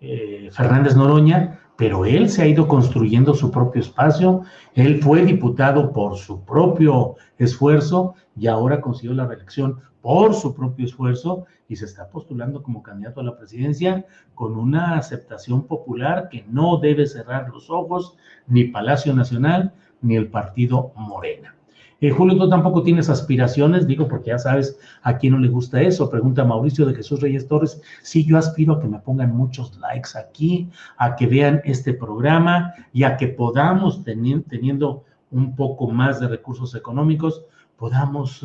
eh, 0.00 0.48
Fernández 0.52 0.96
Noroña, 0.96 1.60
pero 1.76 2.04
él 2.04 2.28
se 2.30 2.42
ha 2.42 2.46
ido 2.46 2.68
construyendo 2.68 3.34
su 3.34 3.50
propio 3.50 3.80
espacio, 3.80 4.42
él 4.74 5.02
fue 5.02 5.24
diputado 5.24 5.92
por 5.92 6.16
su 6.16 6.44
propio 6.44 7.16
esfuerzo 7.38 8.14
y 8.36 8.46
ahora 8.46 8.80
consiguió 8.80 9.14
la 9.14 9.26
reelección 9.26 9.80
por 10.00 10.34
su 10.34 10.54
propio 10.54 10.84
esfuerzo 10.84 11.46
y 11.68 11.76
se 11.76 11.86
está 11.86 12.08
postulando 12.08 12.62
como 12.62 12.82
candidato 12.82 13.20
a 13.20 13.24
la 13.24 13.36
presidencia 13.36 14.04
con 14.34 14.56
una 14.56 14.96
aceptación 14.96 15.66
popular 15.66 16.28
que 16.28 16.44
no 16.48 16.78
debe 16.78 17.06
cerrar 17.06 17.48
los 17.48 17.70
ojos 17.70 18.16
ni 18.46 18.64
Palacio 18.64 19.14
Nacional 19.14 19.72
ni 20.02 20.16
el 20.16 20.28
partido 20.28 20.92
Morena. 20.96 21.54
Eh, 22.02 22.10
Julio, 22.10 22.36
tú 22.36 22.48
tampoco 22.48 22.82
tienes 22.82 23.08
aspiraciones, 23.08 23.86
digo, 23.86 24.08
porque 24.08 24.30
ya 24.30 24.38
sabes 24.38 24.76
a 25.02 25.18
quién 25.18 25.34
no 25.34 25.38
le 25.38 25.46
gusta 25.46 25.80
eso. 25.80 26.10
Pregunta 26.10 26.44
Mauricio 26.44 26.84
de 26.84 26.94
Jesús 26.94 27.20
Reyes 27.20 27.46
Torres. 27.46 27.80
Sí, 28.02 28.24
yo 28.26 28.36
aspiro 28.36 28.74
a 28.74 28.80
que 28.80 28.88
me 28.88 28.98
pongan 28.98 29.36
muchos 29.36 29.78
likes 29.78 30.18
aquí, 30.18 30.68
a 30.98 31.14
que 31.14 31.28
vean 31.28 31.62
este 31.64 31.94
programa 31.94 32.74
y 32.92 33.04
a 33.04 33.16
que 33.16 33.28
podamos, 33.28 34.02
teniendo 34.02 35.04
un 35.30 35.54
poco 35.54 35.88
más 35.92 36.18
de 36.18 36.26
recursos 36.26 36.74
económicos, 36.74 37.44
podamos 37.76 38.42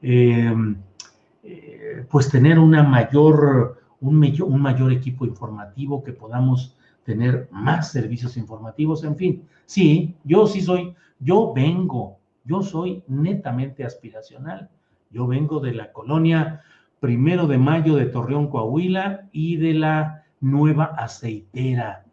eh, 0.00 0.46
em, 0.46 0.76
eh, 1.44 2.06
pues 2.10 2.30
tener 2.30 2.58
una 2.58 2.82
mayor, 2.82 3.76
un, 4.00 4.34
un 4.40 4.62
mayor 4.62 4.90
equipo 4.90 5.26
informativo, 5.26 6.02
que 6.02 6.14
podamos 6.14 6.74
tener 7.04 7.46
más 7.52 7.92
servicios 7.92 8.38
informativos, 8.38 9.04
en 9.04 9.16
fin. 9.16 9.42
Sí, 9.66 10.14
yo 10.24 10.46
sí 10.46 10.62
soy, 10.62 10.94
yo 11.20 11.52
vengo 11.54 12.16
yo 12.46 12.62
soy 12.62 13.02
netamente 13.08 13.84
aspiracional. 13.84 14.70
Yo 15.10 15.26
vengo 15.26 15.60
de 15.60 15.74
la 15.74 15.92
colonia 15.92 16.62
Primero 17.00 17.46
de 17.46 17.58
Mayo 17.58 17.96
de 17.96 18.06
Torreón, 18.06 18.48
Coahuila 18.48 19.28
y 19.32 19.56
de 19.56 19.74
la 19.74 20.24
nueva 20.40 20.84
aceitera 20.84 22.04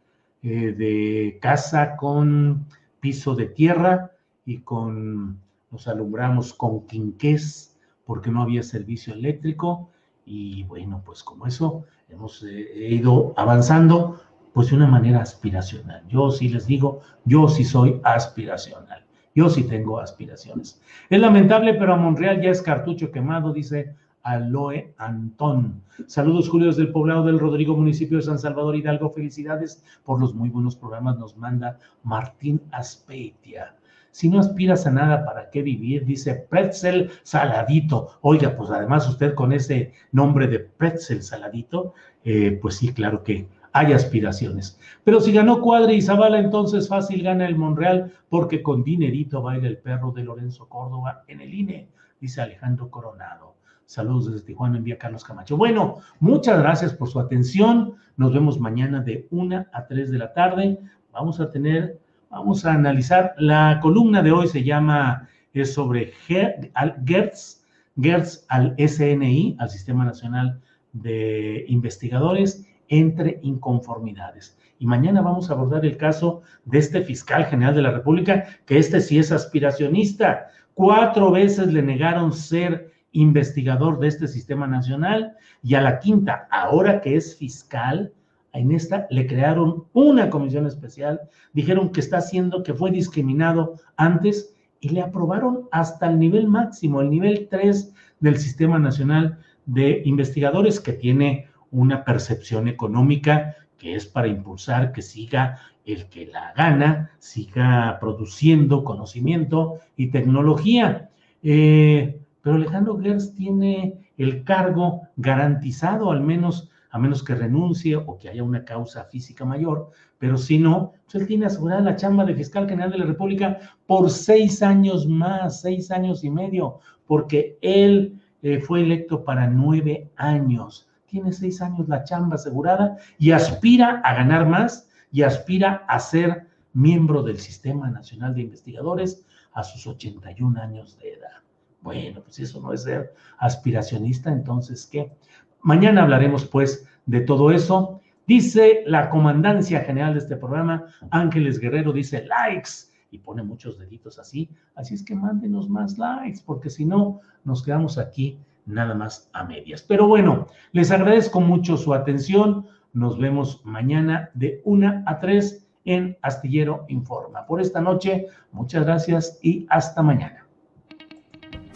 eh, 0.41 0.73
de 0.73 1.39
casa 1.41 1.95
con 1.95 2.65
piso 2.99 3.35
de 3.35 3.45
tierra 3.45 4.11
y 4.45 4.59
con, 4.59 5.39
nos 5.71 5.87
alumbramos 5.87 6.53
con 6.53 6.85
quinqués 6.85 7.77
porque 8.05 8.29
no 8.29 8.41
había 8.41 8.63
servicio 8.63 9.13
eléctrico 9.13 9.89
y 10.25 10.63
bueno, 10.63 11.01
pues 11.05 11.23
como 11.23 11.47
eso 11.47 11.85
hemos 12.09 12.43
eh, 12.43 12.89
ido 12.89 13.33
avanzando 13.37 14.21
pues 14.53 14.69
de 14.69 14.75
una 14.75 14.87
manera 14.87 15.21
aspiracional. 15.21 16.03
Yo 16.07 16.29
sí 16.29 16.49
les 16.49 16.67
digo, 16.67 17.01
yo 17.25 17.47
sí 17.47 17.63
soy 17.63 17.99
aspiracional. 18.03 19.02
Yo 19.35 19.49
sí 19.49 19.63
tengo 19.63 19.99
aspiraciones. 19.99 20.81
Es 21.09 21.19
lamentable, 21.19 21.73
pero 21.73 21.93
a 21.93 21.97
Monreal 21.97 22.41
ya 22.41 22.51
es 22.51 22.61
cartucho 22.61 23.11
quemado, 23.11 23.51
dice 23.51 23.95
Aloe 24.21 24.93
Antón. 24.97 25.81
Saludos, 26.07 26.49
Julio, 26.49 26.67
desde 26.67 26.83
el 26.83 26.91
poblado 26.91 27.25
del 27.25 27.39
Rodrigo, 27.39 27.75
municipio 27.75 28.17
de 28.17 28.23
San 28.23 28.39
Salvador 28.39 28.75
Hidalgo. 28.75 29.09
Felicidades 29.09 29.83
por 30.03 30.19
los 30.19 30.33
muy 30.33 30.49
buenos 30.49 30.75
programas, 30.75 31.17
nos 31.17 31.35
manda 31.35 31.79
Martín 32.03 32.61
Aspeitia. 32.71 33.75
Si 34.11 34.29
no 34.29 34.39
aspiras 34.39 34.85
a 34.85 34.91
nada, 34.91 35.25
¿para 35.25 35.49
qué 35.49 35.63
vivir? 35.63 36.05
Dice 36.05 36.35
Pretzel 36.35 37.09
Saladito. 37.23 38.19
Oiga, 38.21 38.55
pues 38.55 38.69
además 38.69 39.09
usted 39.09 39.33
con 39.33 39.51
ese 39.51 39.93
nombre 40.11 40.47
de 40.47 40.59
Pretzel 40.59 41.23
Saladito, 41.23 41.95
eh, 42.23 42.59
pues 42.61 42.75
sí, 42.75 42.93
claro 42.93 43.23
que 43.23 43.47
hay 43.73 43.91
aspiraciones. 43.91 44.79
Pero 45.03 45.19
si 45.19 45.33
ganó 45.33 45.59
Cuadre 45.59 45.95
y 45.95 46.01
Zavala, 46.01 46.39
entonces 46.39 46.87
fácil 46.87 47.23
gana 47.23 47.47
el 47.47 47.57
Monreal, 47.57 48.13
porque 48.29 48.63
con 48.63 48.83
dinerito 48.83 49.41
baila 49.41 49.67
el 49.67 49.79
perro 49.79 50.11
de 50.11 50.23
Lorenzo 50.23 50.69
Córdoba 50.69 51.23
en 51.27 51.41
el 51.41 51.53
INE, 51.53 51.89
dice 52.21 52.41
Alejandro 52.41 52.89
Coronado. 52.89 53.55
Saludos 53.85 54.31
desde 54.31 54.45
Tijuana, 54.45 54.77
envía 54.77 54.97
Carlos 54.97 55.23
Camacho. 55.23 55.57
Bueno, 55.57 55.97
muchas 56.19 56.59
gracias 56.59 56.93
por 56.93 57.09
su 57.09 57.19
atención. 57.19 57.95
Nos 58.15 58.33
vemos 58.33 58.59
mañana 58.59 59.01
de 59.01 59.27
1 59.31 59.65
a 59.71 59.87
3 59.87 60.09
de 60.09 60.17
la 60.17 60.33
tarde. 60.33 60.79
Vamos 61.11 61.39
a 61.39 61.49
tener, 61.49 61.99
vamos 62.29 62.65
a 62.65 62.73
analizar, 62.73 63.33
la 63.37 63.79
columna 63.81 64.23
de 64.23 64.31
hoy 64.31 64.47
se 64.47 64.63
llama, 64.63 65.27
es 65.53 65.73
sobre 65.73 66.11
Gertz 66.25 67.63
Gertz 68.01 68.45
al 68.49 68.75
SNI, 68.77 69.57
al 69.59 69.69
Sistema 69.69 70.05
Nacional 70.05 70.59
de 70.93 71.65
Investigadores, 71.67 72.65
entre 72.87 73.39
inconformidades. 73.43 74.57
Y 74.79 74.85
mañana 74.85 75.21
vamos 75.21 75.49
a 75.49 75.53
abordar 75.53 75.85
el 75.85 75.97
caso 75.97 76.41
de 76.65 76.79
este 76.79 77.01
fiscal 77.01 77.45
general 77.45 77.75
de 77.75 77.81
la 77.81 77.91
República, 77.91 78.45
que 78.65 78.77
este 78.77 78.99
sí 78.99 79.19
es 79.19 79.31
aspiracionista. 79.31 80.47
Cuatro 80.73 81.31
veces 81.31 81.71
le 81.71 81.81
negaron 81.81 82.33
ser 82.33 82.91
investigador 83.13 83.99
de 83.99 84.07
este 84.07 84.27
sistema 84.27 84.67
nacional 84.67 85.37
y 85.61 85.75
a 85.75 85.81
la 85.81 85.99
quinta, 85.99 86.47
ahora 86.51 86.99
que 86.99 87.15
es 87.15 87.37
fiscal, 87.37 88.11
en 88.53 88.71
esta 88.71 89.07
le 89.09 89.25
crearon 89.25 89.85
una 89.93 90.29
comisión 90.29 90.67
especial, 90.67 91.21
dijeron 91.53 91.91
que 91.91 91.99
está 91.99 92.17
haciendo, 92.17 92.63
que 92.63 92.73
fue 92.73 92.91
discriminado 92.91 93.75
antes 93.97 94.55
y 94.79 94.89
le 94.89 95.01
aprobaron 95.01 95.67
hasta 95.71 96.09
el 96.09 96.19
nivel 96.19 96.47
máximo, 96.47 97.01
el 97.01 97.09
nivel 97.09 97.47
3 97.49 97.93
del 98.19 98.37
Sistema 98.37 98.77
Nacional 98.77 99.39
de 99.65 100.01
Investigadores, 100.05 100.79
que 100.79 100.93
tiene 100.93 101.47
una 101.73 102.05
percepción 102.05 102.69
económica 102.69 103.57
que 103.77 103.95
es 103.95 104.05
para 104.05 104.27
impulsar 104.27 104.93
que 104.93 105.01
siga 105.01 105.59
el 105.85 106.07
que 106.07 106.27
la 106.27 106.53
gana, 106.55 107.11
siga 107.19 107.97
produciendo 107.99 108.85
conocimiento 108.85 109.79
y 109.97 110.07
tecnología. 110.07 111.09
Eh, 111.41 112.21
pero 112.41 112.55
Alejandro 112.55 112.97
Gers 112.97 113.33
tiene 113.35 114.09
el 114.17 114.45
cargo 114.45 115.01
garantizado, 115.17 116.11
al 116.11 116.21
menos 116.21 116.69
a 116.93 116.99
menos 116.99 117.23
que 117.23 117.33
renuncie 117.33 117.95
o 117.95 118.19
que 118.19 118.29
haya 118.29 118.43
una 118.43 118.63
causa 118.63 119.05
física 119.05 119.43
mayor, 119.43 119.89
pero 120.19 120.37
si 120.37 120.59
no, 120.59 120.93
pues 121.05 121.15
él 121.15 121.27
tiene 121.27 121.47
asegurada 121.47 121.81
la 121.81 121.95
chamba 121.95 122.23
de 122.23 122.35
fiscal 122.35 122.69
general 122.69 122.91
de 122.91 122.99
la 122.99 123.05
República 123.05 123.57
por 123.87 124.11
seis 124.11 124.61
años 124.61 125.07
más, 125.07 125.61
seis 125.61 125.89
años 125.89 126.23
y 126.23 126.29
medio, 126.29 126.79
porque 127.07 127.57
él 127.61 128.21
eh, 128.43 128.59
fue 128.59 128.81
electo 128.81 129.23
para 129.23 129.47
nueve 129.47 130.11
años. 130.17 130.87
Tiene 131.13 131.31
seis 131.31 131.61
años 131.61 131.87
la 131.87 132.03
chamba 132.03 132.37
asegurada 132.37 132.97
y 133.19 133.33
aspira 133.33 134.01
a 134.03 134.15
ganar 134.15 134.47
más 134.47 134.89
y 135.11 135.21
aspira 135.21 135.85
a 135.87 135.99
ser 135.99 136.47
miembro 136.73 137.21
del 137.21 137.37
Sistema 137.37 137.87
Nacional 137.87 138.33
de 138.33 138.41
Investigadores 138.41 139.23
a 139.53 139.63
sus 139.63 139.85
81 139.85 140.59
años 140.59 140.97
de 140.97 141.13
edad. 141.13 141.43
Bueno, 141.83 142.21
pues 142.23 142.39
eso 142.39 142.59
no 142.59 142.73
es 142.73 142.81
ser 142.81 143.13
aspiracionista, 143.37 144.31
entonces, 144.31 144.87
¿qué? 144.91 145.15
Mañana 145.61 146.01
hablaremos 146.01 146.45
pues 146.45 146.87
de 147.05 147.21
todo 147.21 147.51
eso. 147.51 148.01
Dice 148.25 148.81
la 148.87 149.11
comandancia 149.11 149.81
general 149.81 150.13
de 150.13 150.19
este 150.19 150.35
programa, 150.35 150.87
Ángeles 151.11 151.59
Guerrero, 151.59 151.93
dice 151.93 152.25
likes 152.25 152.71
y 153.11 153.19
pone 153.19 153.43
muchos 153.43 153.77
deditos 153.77 154.17
así. 154.17 154.49
Así 154.73 154.95
es 154.95 155.05
que 155.05 155.13
mándenos 155.13 155.69
más 155.69 155.99
likes, 155.99 156.39
porque 156.43 156.71
si 156.71 156.85
no, 156.85 157.21
nos 157.43 157.61
quedamos 157.61 157.99
aquí 157.99 158.39
nada 158.65 158.93
más 158.93 159.29
a 159.33 159.43
medias. 159.43 159.83
Pero 159.83 160.07
bueno, 160.07 160.47
les 160.71 160.91
agradezco 160.91 161.41
mucho 161.41 161.77
su 161.77 161.93
atención. 161.93 162.67
Nos 162.93 163.17
vemos 163.17 163.61
mañana 163.63 164.29
de 164.33 164.61
una 164.65 165.03
a 165.05 165.19
tres 165.19 165.65
en 165.85 166.17
Astillero 166.21 166.85
Informa. 166.87 167.45
Por 167.45 167.61
esta 167.61 167.81
noche, 167.81 168.27
muchas 168.51 168.85
gracias 168.85 169.39
y 169.41 169.65
hasta 169.69 170.01
mañana. 170.01 170.45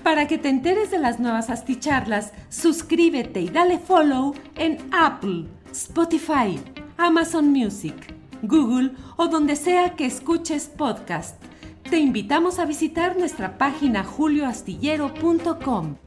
Para 0.04 0.28
que 0.28 0.38
te 0.38 0.50
enteres 0.50 0.89
de 0.89 1.00
las 1.00 1.19
nuevas 1.19 1.50
asticharlas, 1.50 2.34
suscríbete 2.47 3.41
y 3.41 3.50
dale 3.50 3.78
follow 3.78 4.34
en 4.56 4.78
Apple, 4.93 5.45
Spotify, 5.71 6.58
Amazon 6.97 7.52
Music, 7.52 8.15
Google 8.41 8.91
o 9.17 9.28
donde 9.28 9.58
sea 9.58 9.95
que 9.95 10.06
escuches 10.06 10.69
podcast. 10.69 11.43
Te 11.89 12.00
invitamos 12.00 12.60
a 12.60 12.65
visitar 12.65 13.17
nuestra 13.17 13.58
página 13.58 14.04
julioastillero.com. 14.04 16.07